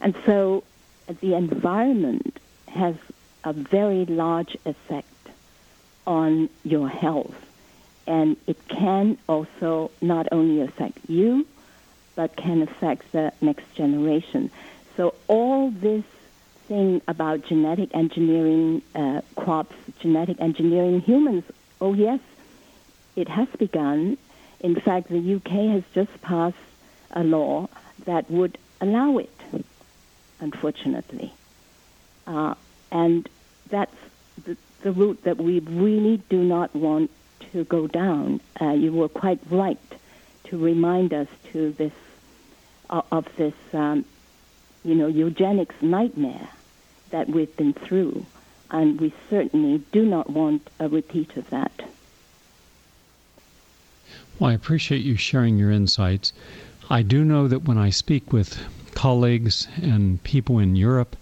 And 0.00 0.14
so 0.26 0.64
the 1.20 1.34
environment 1.34 2.38
has 2.68 2.94
a 3.44 3.52
very 3.52 4.04
large 4.06 4.56
effect 4.64 5.06
on 6.06 6.48
your 6.64 6.88
health. 6.88 7.34
And 8.06 8.36
it 8.46 8.56
can 8.68 9.18
also 9.28 9.90
not 10.00 10.28
only 10.32 10.60
affect 10.62 10.98
you, 11.08 11.46
but 12.14 12.36
can 12.36 12.62
affect 12.62 13.12
the 13.12 13.32
next 13.40 13.72
generation. 13.74 14.50
So 14.96 15.14
all 15.28 15.70
this 15.70 16.04
thing 16.70 17.02
about 17.08 17.44
genetic 17.44 17.92
engineering 17.94 18.80
uh, 18.94 19.20
crops, 19.34 19.74
genetic 19.98 20.40
engineering 20.40 21.00
humans, 21.00 21.42
oh 21.80 21.92
yes, 21.94 22.20
it 23.16 23.28
has 23.28 23.48
begun. 23.58 24.16
In 24.60 24.76
fact, 24.80 25.08
the 25.08 25.34
UK 25.34 25.50
has 25.74 25.82
just 25.92 26.22
passed 26.22 26.56
a 27.10 27.24
law 27.24 27.68
that 28.04 28.30
would 28.30 28.56
allow 28.80 29.18
it, 29.18 29.36
unfortunately. 30.38 31.32
Uh, 32.24 32.54
and 32.92 33.28
that's 33.68 33.96
the, 34.44 34.56
the, 34.82 34.92
route 34.92 35.24
that 35.24 35.38
we 35.38 35.58
really 35.58 36.18
do 36.28 36.40
not 36.40 36.72
want 36.76 37.10
to 37.50 37.64
go 37.64 37.88
down. 37.88 38.40
Uh, 38.60 38.70
you 38.70 38.92
were 38.92 39.08
quite 39.08 39.40
right 39.50 39.88
to 40.44 40.56
remind 40.56 41.12
us 41.12 41.26
to 41.50 41.72
this 41.72 41.92
uh, 42.90 43.02
of 43.10 43.26
this, 43.36 43.54
um, 43.72 44.04
you 44.84 44.94
know, 44.94 45.08
eugenics 45.08 45.74
nightmare 45.80 46.48
that 47.10 47.28
we've 47.28 47.56
been 47.56 47.72
through, 47.72 48.24
and 48.70 49.00
we 49.00 49.12
certainly 49.28 49.82
do 49.92 50.04
not 50.04 50.30
want 50.30 50.68
a 50.78 50.88
repeat 50.88 51.36
of 51.36 51.50
that. 51.50 51.72
Well, 54.38 54.50
I 54.50 54.54
appreciate 54.54 55.04
you 55.04 55.16
sharing 55.16 55.58
your 55.58 55.70
insights. 55.70 56.32
I 56.88 57.02
do 57.02 57.24
know 57.24 57.46
that 57.46 57.64
when 57.64 57.78
I 57.78 57.90
speak 57.90 58.32
with 58.32 58.58
colleagues 58.94 59.68
and 59.80 60.22
people 60.24 60.58
in 60.58 60.76
Europe, 60.76 61.16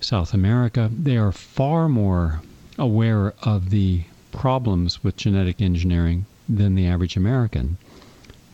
South 0.00 0.32
America, 0.32 0.90
they 0.92 1.16
are 1.16 1.32
far 1.32 1.88
more 1.88 2.42
aware 2.78 3.34
of 3.42 3.70
the 3.70 4.02
problems 4.30 5.02
with 5.02 5.16
genetic 5.16 5.60
engineering 5.60 6.26
than 6.48 6.74
the 6.74 6.86
average 6.86 7.16
American. 7.16 7.76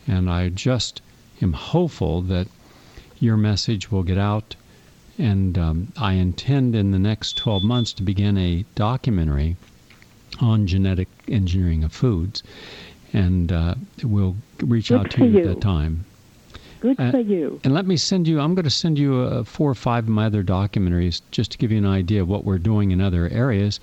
And 0.06 0.30
I 0.30 0.48
just 0.48 1.02
am 1.40 1.52
hopeful 1.52 2.22
that 2.22 2.48
your 3.18 3.37
message 3.37 3.90
will 3.90 4.02
get 4.02 4.18
out. 4.18 4.56
And 5.18 5.59
um, 5.59 5.92
I 5.96 6.14
intend 6.14 6.75
in 6.75 6.90
the 6.90 6.98
next 6.98 7.37
12 7.37 7.62
months 7.62 7.92
to 7.94 8.03
begin 8.03 8.38
a 8.38 8.64
documentary 8.75 9.57
on 10.40 10.66
genetic 10.66 11.09
engineering 11.29 11.85
of 11.85 11.92
foods. 11.92 12.42
And 13.12 13.53
uh, 13.53 13.75
we'll 14.03 14.37
reach 14.61 14.88
Good 14.88 15.01
out 15.01 15.11
to 15.12 15.27
you, 15.27 15.38
at 15.38 15.44
that 15.44 15.61
time. 15.61 16.07
Good 16.81 16.98
uh, 16.98 17.11
for 17.11 17.20
you. 17.20 17.61
And 17.62 17.75
let 17.75 17.87
me 17.87 17.96
send 17.96 18.27
you, 18.27 18.40
I'm 18.40 18.55
going 18.55 18.64
to 18.64 18.70
send 18.70 18.98
you 18.98 19.16
uh, 19.16 19.44
four 19.44 19.70
or 19.70 19.75
five 19.75 20.05
of 20.05 20.09
my 20.09 20.27
other 20.27 20.42
documentaries 20.42 21.20
just 21.31 21.53
to 21.53 21.59
give 21.59 21.70
you 21.70 21.79
an 21.79 21.87
idea 21.87 22.22
of 22.22 22.29
what 22.29 22.44
we're 22.44 22.59
doing 22.59 22.90
in 22.90 23.01
other 23.01 23.29
areas. 23.29 23.79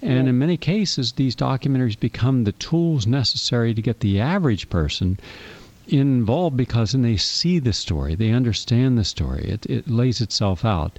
And 0.00 0.12
Yes. 0.12 0.28
in 0.28 0.38
many 0.38 0.56
cases, 0.56 1.12
these 1.12 1.34
documentaries 1.34 1.98
become 1.98 2.44
the 2.44 2.52
tools 2.52 3.04
necessary 3.06 3.74
to 3.74 3.82
get 3.82 3.98
the 3.98 4.20
average 4.20 4.70
person 4.70 5.18
involved 5.92 6.56
because 6.56 6.92
then 6.92 7.02
they 7.02 7.16
see 7.16 7.58
the 7.58 7.72
story, 7.72 8.14
they 8.14 8.30
understand 8.30 8.98
the 8.98 9.04
story, 9.04 9.44
it, 9.44 9.66
it 9.66 9.88
lays 9.88 10.20
itself 10.20 10.64
out. 10.64 10.98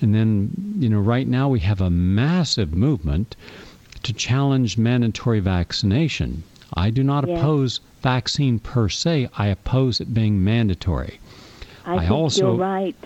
And 0.00 0.14
then, 0.14 0.50
you 0.78 0.88
know, 0.88 1.00
right 1.00 1.26
now 1.26 1.48
we 1.48 1.60
have 1.60 1.80
a 1.80 1.90
massive 1.90 2.74
movement 2.74 3.36
to 4.02 4.12
challenge 4.12 4.76
mandatory 4.76 5.40
vaccination. 5.40 6.42
I 6.74 6.90
do 6.90 7.02
not 7.02 7.28
oppose 7.28 7.80
vaccine 8.02 8.58
per 8.58 8.88
se, 8.88 9.28
I 9.38 9.46
oppose 9.46 10.00
it 10.00 10.12
being 10.12 10.44
mandatory. 10.44 11.20
I, 11.86 11.96
I 11.96 11.98
think 12.00 12.10
also- 12.10 12.46
you're 12.48 12.56
right. 12.56 12.96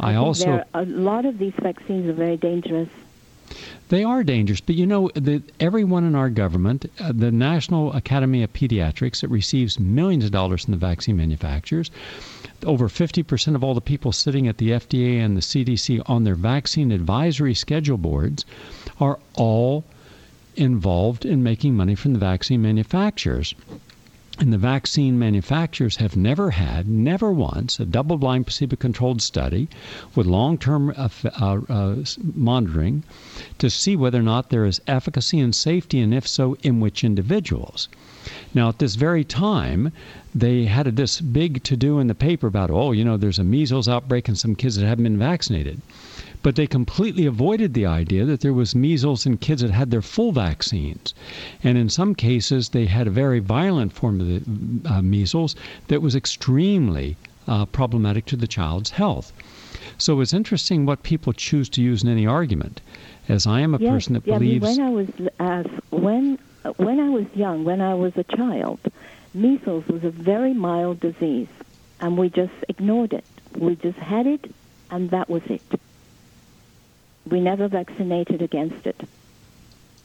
I 0.00 0.12
think 0.12 0.18
also- 0.18 0.64
a 0.74 0.84
lot 0.84 1.24
of 1.24 1.38
these 1.38 1.54
vaccines 1.60 2.08
are 2.08 2.12
very 2.12 2.36
dangerous. 2.36 2.88
They 3.88 4.02
are 4.02 4.24
dangerous, 4.24 4.60
but 4.60 4.74
you 4.74 4.84
know 4.84 5.10
that 5.14 5.42
everyone 5.60 6.04
in 6.04 6.14
our 6.14 6.28
government, 6.28 6.90
uh, 6.98 7.12
the 7.14 7.30
National 7.30 7.92
Academy 7.92 8.42
of 8.42 8.52
Pediatrics, 8.52 9.20
that 9.20 9.28
receives 9.28 9.78
millions 9.78 10.24
of 10.24 10.32
dollars 10.32 10.64
from 10.64 10.72
the 10.72 10.78
vaccine 10.78 11.16
manufacturers, 11.16 11.90
over 12.64 12.88
50% 12.88 13.54
of 13.54 13.62
all 13.62 13.74
the 13.74 13.80
people 13.80 14.10
sitting 14.10 14.48
at 14.48 14.58
the 14.58 14.70
FDA 14.70 15.24
and 15.24 15.36
the 15.36 15.40
CDC 15.40 16.02
on 16.06 16.24
their 16.24 16.34
vaccine 16.34 16.90
advisory 16.90 17.54
schedule 17.54 17.98
boards 17.98 18.44
are 18.98 19.20
all 19.34 19.84
involved 20.56 21.24
in 21.24 21.42
making 21.42 21.76
money 21.76 21.94
from 21.94 22.12
the 22.12 22.18
vaccine 22.18 22.62
manufacturers. 22.62 23.54
And 24.40 24.52
the 24.52 24.58
vaccine 24.58 25.16
manufacturers 25.16 25.98
have 25.98 26.16
never 26.16 26.50
had, 26.50 26.88
never 26.88 27.30
once, 27.30 27.78
a 27.78 27.84
double 27.84 28.18
blind 28.18 28.48
placebo 28.48 28.74
controlled 28.74 29.22
study 29.22 29.68
with 30.16 30.26
long 30.26 30.58
term 30.58 30.92
uh, 30.96 31.08
uh, 31.40 31.60
uh, 31.68 31.96
monitoring 32.34 33.04
to 33.58 33.70
see 33.70 33.94
whether 33.94 34.18
or 34.18 34.24
not 34.24 34.50
there 34.50 34.64
is 34.64 34.80
efficacy 34.88 35.38
and 35.38 35.54
safety, 35.54 36.00
and 36.00 36.12
if 36.12 36.26
so, 36.26 36.56
in 36.64 36.80
which 36.80 37.04
individuals. 37.04 37.86
Now, 38.52 38.70
at 38.70 38.80
this 38.80 38.96
very 38.96 39.22
time, 39.22 39.92
they 40.34 40.64
had 40.64 40.88
a, 40.88 40.90
this 40.90 41.20
big 41.20 41.62
to 41.62 41.76
do 41.76 42.00
in 42.00 42.08
the 42.08 42.14
paper 42.16 42.48
about, 42.48 42.72
oh, 42.72 42.90
you 42.90 43.04
know, 43.04 43.16
there's 43.16 43.38
a 43.38 43.44
measles 43.44 43.86
outbreak 43.86 44.28
in 44.28 44.34
some 44.34 44.56
kids 44.56 44.74
that 44.74 44.86
haven't 44.86 45.04
been 45.04 45.16
vaccinated. 45.16 45.80
But 46.44 46.56
they 46.56 46.66
completely 46.66 47.24
avoided 47.24 47.72
the 47.72 47.86
idea 47.86 48.26
that 48.26 48.42
there 48.42 48.52
was 48.52 48.74
measles 48.74 49.24
in 49.24 49.38
kids 49.38 49.62
that 49.62 49.70
had 49.70 49.90
their 49.90 50.02
full 50.02 50.30
vaccines. 50.30 51.14
And 51.62 51.78
in 51.78 51.88
some 51.88 52.14
cases, 52.14 52.68
they 52.68 52.84
had 52.84 53.06
a 53.06 53.10
very 53.10 53.38
violent 53.38 53.94
form 53.94 54.20
of 54.20 54.26
the 54.26 54.42
uh, 54.90 55.00
measles 55.00 55.56
that 55.88 56.02
was 56.02 56.14
extremely 56.14 57.16
uh, 57.48 57.64
problematic 57.64 58.26
to 58.26 58.36
the 58.36 58.46
child's 58.46 58.90
health. 58.90 59.32
So 59.96 60.20
it's 60.20 60.34
interesting 60.34 60.84
what 60.84 61.02
people 61.02 61.32
choose 61.32 61.70
to 61.70 61.80
use 61.80 62.02
in 62.02 62.10
any 62.10 62.26
argument. 62.26 62.82
As 63.26 63.46
I 63.46 63.60
am 63.60 63.74
a 63.74 63.78
yes, 63.78 63.90
person 63.90 64.12
that 64.12 64.26
yeah, 64.26 64.34
I 64.34 64.38
mean, 64.38 64.60
believes. 64.60 64.78
when 64.78 64.86
I 64.86 64.90
was 64.90 65.08
uh, 65.40 65.62
when 65.90 66.38
when 66.76 67.00
I 67.00 67.08
was 67.08 67.24
young, 67.34 67.64
when 67.64 67.80
I 67.80 67.94
was 67.94 68.12
a 68.18 68.24
child, 68.24 68.80
measles 69.32 69.86
was 69.88 70.04
a 70.04 70.10
very 70.10 70.52
mild 70.52 71.00
disease, 71.00 71.48
and 72.00 72.18
we 72.18 72.28
just 72.28 72.52
ignored 72.68 73.14
it. 73.14 73.24
We 73.56 73.76
just 73.76 73.98
had 73.98 74.26
it, 74.26 74.54
and 74.90 75.08
that 75.08 75.30
was 75.30 75.42
it. 75.46 75.62
We 77.30 77.40
never 77.40 77.68
vaccinated 77.68 78.42
against 78.42 78.86
it. 78.86 79.00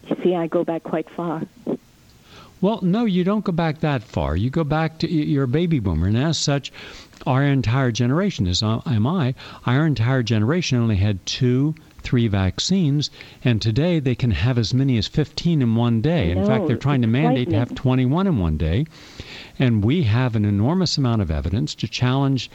You 0.07 0.15
see, 0.23 0.35
I 0.35 0.47
go 0.47 0.63
back 0.63 0.83
quite 0.83 1.09
far. 1.09 1.43
Well, 2.61 2.79
no, 2.81 3.05
you 3.05 3.23
don't 3.23 3.45
go 3.45 3.53
back 3.53 3.79
that 3.79 4.03
far. 4.03 4.35
You 4.35 4.49
go 4.49 4.65
back 4.65 4.99
to 4.99 5.09
you're 5.09 5.45
a 5.45 5.47
baby 5.47 5.79
boomer, 5.79 6.07
and 6.07 6.17
as 6.17 6.37
such, 6.37 6.73
our 7.25 7.43
entire 7.43 7.91
generation, 7.91 8.47
as 8.47 8.61
uh, 8.61 8.81
am 8.85 9.07
I, 9.07 9.33
our 9.65 9.85
entire 9.85 10.23
generation 10.23 10.77
only 10.77 10.97
had 10.97 11.25
two, 11.25 11.75
three 12.01 12.27
vaccines, 12.27 13.09
and 13.43 13.61
today 13.61 13.99
they 13.99 14.15
can 14.15 14.31
have 14.31 14.57
as 14.57 14.73
many 14.73 14.97
as 14.97 15.07
15 15.07 15.61
in 15.61 15.75
one 15.75 16.01
day. 16.01 16.31
I 16.31 16.35
In 16.35 16.45
fact, 16.45 16.67
they're 16.67 16.75
trying 16.75 17.01
to 17.01 17.07
mandate 17.07 17.49
to 17.49 17.59
have 17.59 17.75
21 17.75 18.27
in 18.27 18.39
one 18.39 18.57
day, 18.57 18.85
and 19.57 19.83
we 19.83 20.03
have 20.03 20.35
an 20.35 20.43
enormous 20.43 20.97
amount 20.97 21.21
of 21.21 21.31
evidence 21.31 21.75
to 21.75 21.87
challenge 21.87 22.49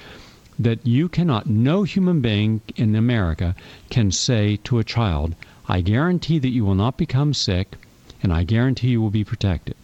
that 0.59 0.87
you 0.87 1.09
cannot, 1.09 1.49
no 1.49 1.83
human 1.83 2.21
being 2.21 2.61
in 2.77 2.95
America 2.95 3.55
can 3.91 4.13
say 4.13 4.57
to 4.65 4.79
a 4.79 4.85
child, 4.85 5.35
I 5.69 5.81
guarantee 5.81 6.39
that 6.39 6.51
you 6.51 6.65
will 6.65 6.75
not 6.75 6.97
become 6.97 7.35
sick, 7.35 7.77
and 8.23 8.33
I 8.33 8.45
guarantee 8.45 8.91
you 8.91 9.01
will 9.01 9.11
be 9.11 9.25
protected. 9.25 9.77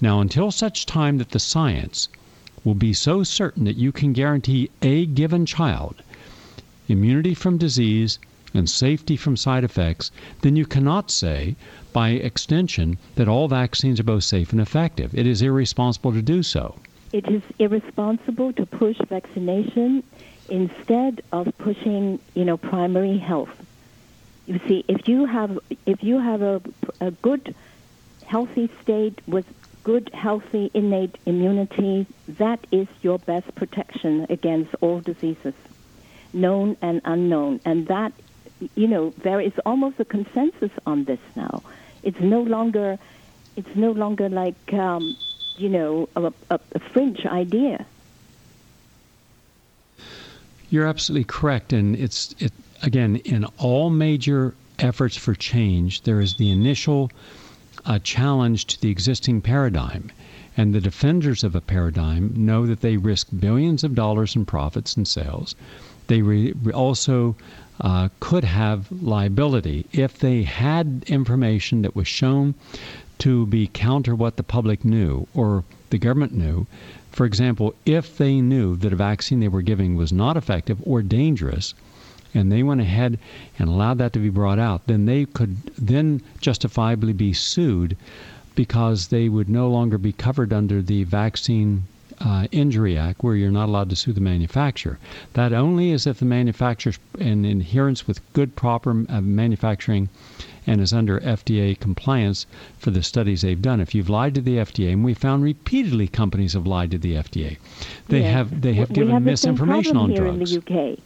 Now, 0.00 0.20
until 0.20 0.50
such 0.50 0.86
time 0.86 1.18
that 1.18 1.30
the 1.30 1.40
science 1.40 2.08
will 2.64 2.74
be 2.74 2.92
so 2.92 3.22
certain 3.22 3.64
that 3.64 3.76
you 3.76 3.92
can 3.92 4.12
guarantee 4.12 4.70
a 4.82 5.06
given 5.06 5.46
child 5.46 6.02
immunity 6.88 7.34
from 7.34 7.58
disease 7.58 8.18
and 8.54 8.70
safety 8.70 9.16
from 9.16 9.36
side 9.36 9.64
effects, 9.64 10.10
then 10.42 10.56
you 10.56 10.66
cannot 10.66 11.10
say, 11.10 11.56
by 11.92 12.10
extension, 12.10 12.96
that 13.16 13.28
all 13.28 13.48
vaccines 13.48 14.00
are 14.00 14.04
both 14.04 14.24
safe 14.24 14.52
and 14.52 14.60
effective. 14.60 15.14
It 15.14 15.26
is 15.26 15.42
irresponsible 15.42 16.12
to 16.12 16.22
do 16.22 16.42
so. 16.42 16.76
It 17.12 17.28
is 17.28 17.42
irresponsible 17.58 18.52
to 18.54 18.66
push 18.66 18.98
vaccination 19.08 20.02
instead 20.48 21.22
of 21.32 21.52
pushing, 21.58 22.18
you 22.34 22.44
know, 22.44 22.56
primary 22.56 23.18
health. 23.18 23.50
You 24.46 24.60
see, 24.68 24.84
if 24.86 25.08
you 25.08 25.26
have 25.26 25.58
if 25.86 26.02
you 26.02 26.18
have 26.20 26.42
a, 26.42 26.62
a 27.00 27.10
good, 27.10 27.54
healthy 28.24 28.70
state 28.82 29.18
with 29.26 29.44
good, 29.82 30.10
healthy, 30.12 30.70
innate 30.74 31.16
immunity, 31.26 32.06
that 32.28 32.58
is 32.72 32.88
your 33.02 33.18
best 33.20 33.54
protection 33.54 34.26
against 34.28 34.74
all 34.80 35.00
diseases, 35.00 35.54
known 36.32 36.76
and 36.82 37.00
unknown. 37.04 37.60
And 37.64 37.86
that, 37.86 38.12
you 38.74 38.88
know, 38.88 39.14
there 39.22 39.40
is 39.40 39.52
almost 39.64 40.00
a 40.00 40.04
consensus 40.04 40.72
on 40.86 41.04
this 41.04 41.20
now. 41.36 41.62
It's 42.02 42.20
no 42.20 42.42
longer, 42.42 42.98
it's 43.56 43.76
no 43.76 43.92
longer 43.92 44.28
like, 44.28 44.72
um, 44.72 45.16
you 45.58 45.68
know, 45.68 46.08
a, 46.16 46.32
a, 46.50 46.60
a 46.72 46.78
fringe 46.78 47.24
idea. 47.26 47.84
You're 50.70 50.86
absolutely 50.86 51.24
correct, 51.24 51.72
and 51.72 51.96
it's 51.96 52.34
it 52.38 52.52
again 52.82 53.16
in 53.24 53.44
all 53.58 53.90
major 53.90 54.54
efforts 54.78 55.16
for 55.16 55.34
change, 55.34 56.02
there 56.02 56.20
is 56.20 56.34
the 56.34 56.50
initial 56.50 57.10
uh, 57.84 57.98
challenge 58.00 58.66
to 58.66 58.80
the 58.80 58.90
existing 58.90 59.40
paradigm. 59.40 60.10
And 60.56 60.74
the 60.74 60.80
defenders 60.80 61.44
of 61.44 61.54
a 61.54 61.60
paradigm 61.60 62.32
know 62.34 62.66
that 62.66 62.80
they 62.80 62.96
risk 62.96 63.28
billions 63.38 63.84
of 63.84 63.94
dollars 63.94 64.34
in 64.34 64.46
profits 64.46 64.96
and 64.96 65.06
sales. 65.06 65.54
They 66.06 66.22
re- 66.22 66.54
also 66.72 67.36
uh, 67.80 68.08
could 68.20 68.44
have 68.44 68.90
liability 68.90 69.84
if 69.92 70.18
they 70.18 70.44
had 70.44 71.04
information 71.08 71.82
that 71.82 71.94
was 71.94 72.08
shown 72.08 72.54
to 73.18 73.46
be 73.46 73.66
counter 73.72 74.14
what 74.14 74.36
the 74.36 74.42
public 74.42 74.84
knew 74.84 75.26
or 75.34 75.64
the 75.90 75.98
government 75.98 76.32
knew. 76.34 76.66
For 77.12 77.24
example, 77.24 77.74
if 77.86 78.18
they 78.18 78.40
knew 78.40 78.76
that 78.76 78.92
a 78.92 78.96
vaccine 78.96 79.40
they 79.40 79.48
were 79.48 79.62
giving 79.62 79.96
was 79.96 80.12
not 80.12 80.36
effective 80.36 80.78
or 80.82 81.02
dangerous, 81.02 81.74
and 82.34 82.52
they 82.52 82.62
went 82.62 82.82
ahead 82.82 83.18
and 83.58 83.68
allowed 83.68 83.98
that 83.98 84.12
to 84.12 84.18
be 84.18 84.28
brought 84.28 84.58
out, 84.58 84.86
then 84.86 85.06
they 85.06 85.24
could 85.24 85.56
then 85.78 86.20
justifiably 86.40 87.14
be 87.14 87.32
sued 87.32 87.96
because 88.54 89.08
they 89.08 89.28
would 89.28 89.48
no 89.48 89.70
longer 89.70 89.98
be 89.98 90.12
covered 90.12 90.52
under 90.52 90.82
the 90.82 91.04
Vaccine 91.04 91.84
uh, 92.18 92.46
Injury 92.50 92.96
Act, 92.96 93.22
where 93.22 93.34
you're 93.34 93.50
not 93.50 93.68
allowed 93.68 93.90
to 93.90 93.96
sue 93.96 94.12
the 94.12 94.20
manufacturer. 94.20 94.98
That 95.34 95.52
only 95.52 95.90
is 95.90 96.06
if 96.06 96.18
the 96.18 96.24
manufacturer, 96.24 96.94
in 97.18 97.44
adherence 97.44 98.06
with 98.06 98.20
good, 98.32 98.56
proper 98.56 99.04
uh, 99.08 99.20
manufacturing 99.20 100.08
and 100.66 100.80
is 100.80 100.92
under 100.92 101.20
FDA 101.20 101.78
compliance 101.78 102.46
for 102.78 102.90
the 102.90 103.02
studies 103.02 103.42
they've 103.42 103.60
done. 103.60 103.80
If 103.80 103.94
you've 103.94 104.08
lied 104.08 104.34
to 104.34 104.40
the 104.40 104.56
FDA, 104.56 104.92
and 104.92 105.04
we 105.04 105.14
found 105.14 105.42
repeatedly 105.42 106.08
companies 106.08 106.54
have 106.54 106.66
lied 106.66 106.90
to 106.90 106.98
the 106.98 107.14
FDA, 107.14 107.58
they 108.08 108.20
yes. 108.20 108.32
have 108.32 108.60
they 108.60 108.74
have 108.74 108.90
we 108.90 108.94
given 108.94 109.12
have 109.12 109.22
misinformation 109.22 109.96
on 109.96 110.12
drugs. 110.12 110.50
Here 110.50 110.60
in 110.60 110.64
the 110.64 110.92
UK. 110.92 110.98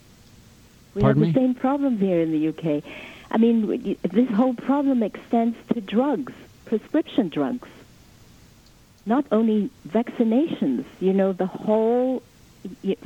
We 0.94 1.02
Pardon 1.02 1.24
have 1.24 1.34
the 1.34 1.40
me? 1.40 1.46
same 1.46 1.54
problem 1.54 1.98
here 1.98 2.20
in 2.20 2.32
the 2.32 2.48
UK. 2.48 2.82
I 3.30 3.38
mean, 3.38 3.96
this 4.02 4.28
whole 4.30 4.54
problem 4.54 5.02
extends 5.02 5.56
to 5.72 5.80
drugs, 5.80 6.32
prescription 6.64 7.28
drugs. 7.28 7.68
Not 9.06 9.24
only 9.30 9.70
vaccinations, 9.88 10.84
you 11.00 11.12
know, 11.12 11.32
the 11.32 11.46
whole 11.46 12.22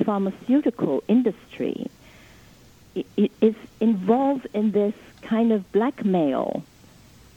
pharmaceutical 0.04 1.04
industry 1.08 1.88
is 3.16 3.54
involved 3.80 4.46
in 4.54 4.72
this 4.72 4.94
kind 5.24 5.52
of 5.52 5.70
blackmail 5.72 6.62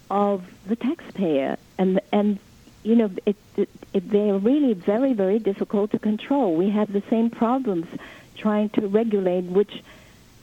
of 0.09 0.43
the 0.67 0.75
taxpayer, 0.75 1.57
and 1.77 1.99
and 2.11 2.39
you 2.83 2.95
know 2.95 3.09
it, 3.25 3.35
it, 3.55 3.69
it, 3.93 4.09
they're 4.09 4.37
really 4.37 4.73
very 4.73 5.13
very 5.13 5.39
difficult 5.39 5.91
to 5.91 5.99
control. 5.99 6.55
We 6.55 6.69
have 6.69 6.91
the 6.91 7.03
same 7.09 7.29
problems 7.29 7.87
trying 8.37 8.69
to 8.69 8.87
regulate 8.87 9.45
which 9.45 9.83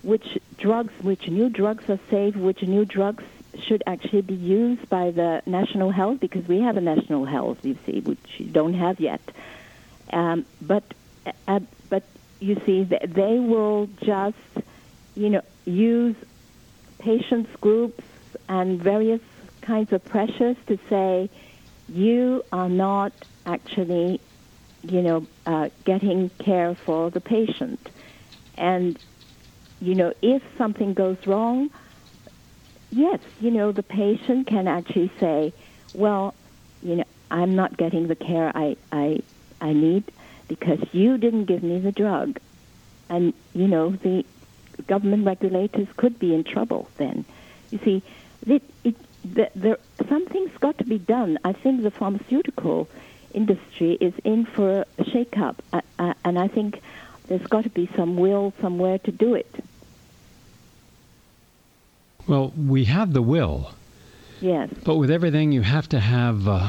which 0.02 0.38
drugs, 0.58 0.92
which 1.02 1.28
new 1.28 1.48
drugs 1.48 1.88
are 1.88 2.00
safe, 2.10 2.36
which 2.36 2.62
new 2.62 2.84
drugs 2.84 3.24
should 3.58 3.82
actually 3.86 4.20
be 4.20 4.34
used 4.34 4.88
by 4.88 5.10
the 5.10 5.42
national 5.46 5.90
health 5.90 6.20
because 6.20 6.46
we 6.46 6.60
have 6.60 6.76
a 6.76 6.80
national 6.80 7.24
health, 7.24 7.64
you 7.64 7.76
see, 7.86 8.00
which 8.00 8.18
you 8.38 8.46
don't 8.46 8.74
have 8.74 9.00
yet. 9.00 9.20
Um, 10.12 10.44
but 10.60 10.84
uh, 11.48 11.60
but 11.88 12.02
you 12.40 12.60
see, 12.66 12.82
they 12.84 13.38
will 13.38 13.88
just 14.02 14.36
you 15.14 15.30
know 15.30 15.42
use 15.64 16.16
patients 17.04 17.50
groups 17.60 18.04
and 18.48 18.82
various 18.82 19.20
kinds 19.62 19.92
of 19.92 20.04
pressures 20.04 20.56
to 20.66 20.78
say 20.88 21.30
you 21.88 22.42
are 22.52 22.68
not 22.68 23.12
actually 23.46 24.20
you 24.82 25.02
know 25.02 25.26
uh, 25.46 25.68
getting 25.84 26.30
care 26.38 26.76
for 26.86 27.10
the 27.10 27.20
patient. 27.20 27.80
And 28.56 28.98
you 29.80 29.94
know 29.94 30.12
if 30.22 30.42
something 30.56 30.94
goes 30.94 31.18
wrong 31.26 31.70
yes 32.90 33.18
you 33.40 33.50
know 33.50 33.72
the 33.72 33.82
patient 33.82 34.46
can 34.46 34.68
actually 34.68 35.10
say 35.18 35.52
well 35.92 36.32
you 36.80 36.94
know 36.96 37.04
i'm 37.30 37.56
not 37.56 37.76
getting 37.76 38.06
the 38.06 38.14
care 38.14 38.56
i 38.56 38.76
i 38.92 39.18
i 39.60 39.72
need 39.72 40.04
because 40.48 40.78
you 40.92 41.18
didn't 41.18 41.46
give 41.46 41.62
me 41.62 41.78
the 41.78 41.92
drug. 41.92 42.38
And 43.08 43.34
you 43.52 43.68
know 43.68 43.90
the 43.90 44.24
government 44.86 45.26
regulators 45.26 45.88
could 45.96 46.18
be 46.18 46.34
in 46.34 46.44
trouble 46.44 46.88
then. 46.96 47.24
You 47.70 47.78
see, 47.84 48.02
it, 48.46 48.62
it, 48.84 48.94
the, 49.24 49.50
there, 49.54 49.78
something's 50.08 50.56
got 50.58 50.78
to 50.78 50.84
be 50.84 50.98
done. 50.98 51.38
I 51.44 51.52
think 51.52 51.82
the 51.82 51.90
pharmaceutical 51.90 52.88
industry 53.32 53.92
is 54.00 54.14
in 54.24 54.46
for 54.46 54.84
a 54.98 55.04
shake-up, 55.04 55.62
uh, 55.72 55.80
uh, 55.98 56.14
and 56.24 56.38
I 56.38 56.48
think 56.48 56.80
there's 57.26 57.46
got 57.46 57.64
to 57.64 57.70
be 57.70 57.88
some 57.96 58.16
will 58.16 58.52
somewhere 58.60 58.98
to 58.98 59.10
do 59.10 59.34
it. 59.34 59.52
Well, 62.26 62.52
we 62.56 62.84
have 62.84 63.12
the 63.12 63.22
will. 63.22 63.72
Yes. 64.40 64.70
But 64.84 64.96
with 64.96 65.10
everything, 65.10 65.52
you 65.52 65.62
have 65.62 65.88
to 65.90 66.00
have 66.00 66.48
uh, 66.48 66.68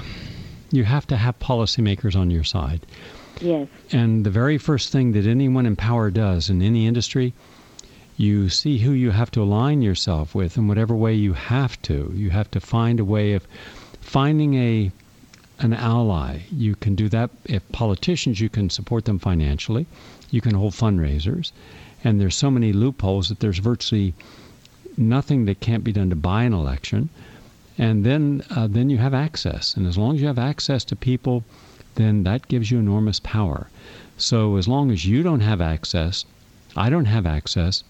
you 0.71 0.83
have 0.83 1.07
to 1.07 1.17
have 1.17 1.39
policymakers 1.39 2.15
on 2.15 2.29
your 2.29 2.43
side. 2.43 2.85
Yes. 3.41 3.67
And 3.91 4.25
the 4.25 4.29
very 4.29 4.57
first 4.57 4.91
thing 4.91 5.11
that 5.13 5.25
anyone 5.25 5.65
in 5.65 5.75
power 5.75 6.09
does 6.09 6.49
in 6.49 6.61
any 6.61 6.87
industry 6.87 7.33
you 8.17 8.47
see 8.47 8.77
who 8.77 8.91
you 8.91 9.11
have 9.11 9.29
to 9.31 9.41
align 9.41 9.81
yourself 9.81 10.33
with 10.33 10.57
in 10.57 10.67
whatever 10.67 10.95
way 10.95 11.13
you 11.13 11.33
have 11.33 11.81
to. 11.81 12.11
You 12.15 12.29
have 12.29 12.49
to 12.51 12.59
find 12.59 12.99
a 12.99 13.05
way 13.05 13.33
of 13.33 13.45
finding 13.99 14.53
a 14.55 14.91
an 15.59 15.73
ally. 15.73 16.39
You 16.51 16.75
can 16.75 16.95
do 16.95 17.09
that 17.09 17.29
if 17.45 17.69
politicians 17.71 18.39
you 18.39 18.49
can 18.49 18.69
support 18.69 19.05
them 19.05 19.19
financially. 19.19 19.85
You 20.31 20.41
can 20.41 20.53
hold 20.53 20.73
fundraisers. 20.73 21.51
And 22.03 22.19
there's 22.19 22.35
so 22.35 22.51
many 22.51 22.71
loopholes 22.71 23.29
that 23.29 23.39
there's 23.39 23.59
virtually 23.59 24.13
nothing 24.97 25.45
that 25.45 25.59
can't 25.59 25.83
be 25.83 25.91
done 25.91 26.09
to 26.09 26.15
buy 26.15 26.43
an 26.43 26.53
election. 26.53 27.09
And 27.77 28.05
then 28.05 28.43
uh, 28.49 28.67
then 28.67 28.89
you 28.89 28.97
have 28.97 29.13
access. 29.13 29.75
And 29.75 29.85
as 29.87 29.97
long 29.97 30.15
as 30.15 30.21
you 30.21 30.27
have 30.27 30.39
access 30.39 30.85
to 30.85 30.95
people, 30.95 31.43
then 31.95 32.23
that 32.23 32.47
gives 32.47 32.71
you 32.71 32.79
enormous 32.79 33.19
power. 33.19 33.69
So 34.17 34.55
as 34.55 34.67
long 34.67 34.91
as 34.91 35.05
you 35.05 35.23
don't 35.23 35.41
have 35.41 35.59
access, 35.59 36.25
I 36.77 36.89
don't 36.89 37.05
have 37.05 37.25
access, 37.25 37.83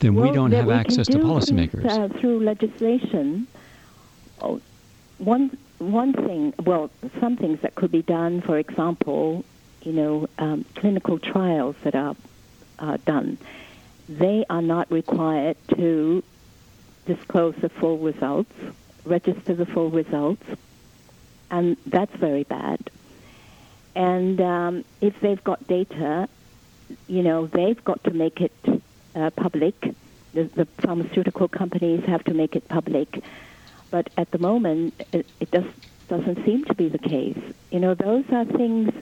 then 0.00 0.14
well, 0.14 0.28
we 0.28 0.34
don't 0.34 0.52
have 0.52 0.66
we 0.66 0.72
access 0.72 1.06
to 1.08 1.18
policymakers. 1.18 1.84
Uh, 1.86 2.08
through 2.18 2.40
legislation, 2.40 3.46
oh, 4.40 4.60
one 5.18 5.56
one 5.78 6.12
thing, 6.12 6.54
well, 6.64 6.90
some 7.20 7.36
things 7.36 7.60
that 7.60 7.74
could 7.74 7.92
be 7.92 8.02
done. 8.02 8.40
For 8.40 8.58
example, 8.58 9.44
you 9.82 9.92
know, 9.92 10.28
um, 10.38 10.64
clinical 10.74 11.18
trials 11.18 11.76
that 11.82 11.94
are 11.94 12.16
uh, 12.78 12.98
done, 13.04 13.38
they 14.08 14.44
are 14.50 14.62
not 14.62 14.90
required 14.90 15.56
to 15.76 16.22
disclose 17.06 17.54
the 17.56 17.68
full 17.68 17.98
results, 17.98 18.52
register 19.04 19.54
the 19.54 19.66
full 19.66 19.90
results, 19.90 20.44
and 21.50 21.76
that's 21.86 22.14
very 22.16 22.44
bad. 22.44 22.90
And 23.94 24.40
um, 24.40 24.84
if 25.00 25.18
they've 25.20 25.42
got 25.42 25.66
data, 25.66 26.28
you 27.08 27.22
know, 27.22 27.46
they've 27.46 27.82
got 27.84 28.04
to 28.04 28.12
make 28.12 28.40
it 28.40 28.52
uh, 29.18 29.30
public. 29.30 29.94
The, 30.34 30.44
the, 30.44 30.66
pharmaceutical 30.78 31.48
companies 31.48 32.04
have 32.04 32.22
to 32.24 32.34
make 32.34 32.54
it 32.54 32.68
public. 32.68 33.22
But 33.90 34.10
at 34.16 34.30
the 34.30 34.38
moment, 34.38 34.94
it, 35.12 35.26
it 35.40 35.50
just 35.50 35.68
doesn't 36.08 36.44
seem 36.44 36.64
to 36.66 36.74
be 36.74 36.88
the 36.88 36.98
case. 36.98 37.38
You 37.70 37.80
know, 37.80 37.94
those 37.94 38.24
are 38.30 38.44
things 38.44 38.92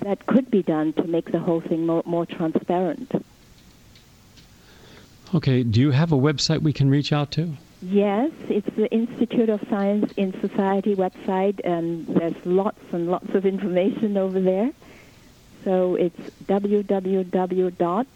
that 0.00 0.26
could 0.26 0.50
be 0.50 0.62
done 0.62 0.92
to 0.94 1.04
make 1.04 1.32
the 1.32 1.38
whole 1.38 1.60
thing 1.60 1.86
more, 1.86 2.02
more 2.04 2.26
transparent. 2.26 3.10
Okay, 5.34 5.62
do 5.62 5.80
you 5.80 5.90
have 5.92 6.12
a 6.12 6.16
website 6.16 6.62
we 6.62 6.72
can 6.72 6.90
reach 6.90 7.12
out 7.12 7.30
to? 7.32 7.52
Yes, 7.82 8.30
it's 8.48 8.74
the 8.76 8.90
Institute 8.90 9.48
of 9.48 9.60
Science 9.68 10.12
in 10.16 10.38
Society 10.40 10.94
website, 10.94 11.60
and 11.64 12.06
there's 12.06 12.34
lots 12.44 12.82
and 12.92 13.08
lots 13.10 13.34
of 13.34 13.46
information 13.46 14.16
over 14.16 14.40
there. 14.40 14.72
So 15.64 15.94
it's 15.96 16.18
www 16.44 18.06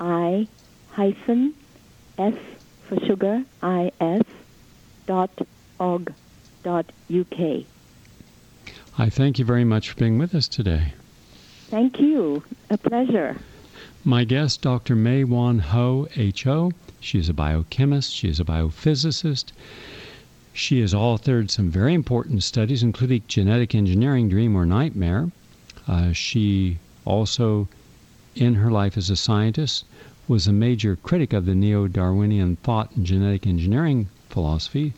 I 0.00 0.48
hyphen 0.92 1.54
S 2.16 2.34
for 2.88 2.98
sugar, 3.06 3.44
I-S 3.62 4.22
dot 5.06 5.30
org 5.78 6.12
dot 6.62 6.86
UK. 7.14 7.64
I 8.98 9.10
thank 9.10 9.38
you 9.38 9.44
very 9.44 9.64
much 9.64 9.90
for 9.90 9.96
being 9.96 10.18
with 10.18 10.34
us 10.34 10.48
today. 10.48 10.94
Thank 11.68 12.00
you. 12.00 12.42
A 12.70 12.78
pleasure. 12.78 13.36
My 14.02 14.24
guest, 14.24 14.62
Dr. 14.62 14.96
Mae-Wan 14.96 15.58
Ho, 15.58 16.08
H.O. 16.16 16.72
She 17.00 17.18
is 17.18 17.28
a 17.28 17.34
biochemist. 17.34 18.12
She 18.12 18.28
is 18.28 18.40
a 18.40 18.44
biophysicist. 18.44 19.52
She 20.52 20.80
has 20.80 20.92
authored 20.92 21.50
some 21.50 21.70
very 21.70 21.94
important 21.94 22.42
studies, 22.42 22.82
including 22.82 23.22
Genetic 23.28 23.74
Engineering 23.74 24.28
Dream 24.28 24.56
or 24.56 24.66
Nightmare. 24.66 25.30
Uh, 25.86 26.12
she 26.12 26.78
also, 27.04 27.68
in 28.34 28.54
her 28.54 28.70
life 28.70 28.96
as 28.96 29.10
a 29.10 29.16
scientist, 29.16 29.84
was 30.30 30.46
a 30.46 30.52
major 30.52 30.94
critic 30.94 31.32
of 31.32 31.44
the 31.44 31.56
neo 31.56 31.88
Darwinian 31.88 32.54
thought 32.62 32.92
and 32.94 33.04
genetic 33.04 33.48
engineering 33.48 34.08
philosophy. 34.28 34.92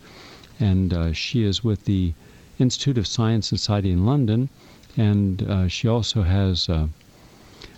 And 0.60 0.92
uh, 0.92 1.14
she 1.14 1.42
is 1.42 1.64
with 1.64 1.86
the 1.86 2.12
Institute 2.58 2.98
of 2.98 3.06
Science 3.06 3.48
Society 3.48 3.90
in 3.90 4.04
London. 4.04 4.50
And 4.94 5.42
uh, 5.42 5.68
she 5.68 5.88
also 5.88 6.20
has 6.20 6.68
uh, 6.68 6.88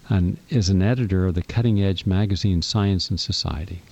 an, 0.08 0.36
is 0.50 0.68
an 0.68 0.82
editor 0.82 1.26
of 1.26 1.36
the 1.36 1.44
cutting 1.44 1.80
edge 1.80 2.06
magazine 2.06 2.60
Science 2.60 3.08
and 3.08 3.20
Society. 3.20 3.82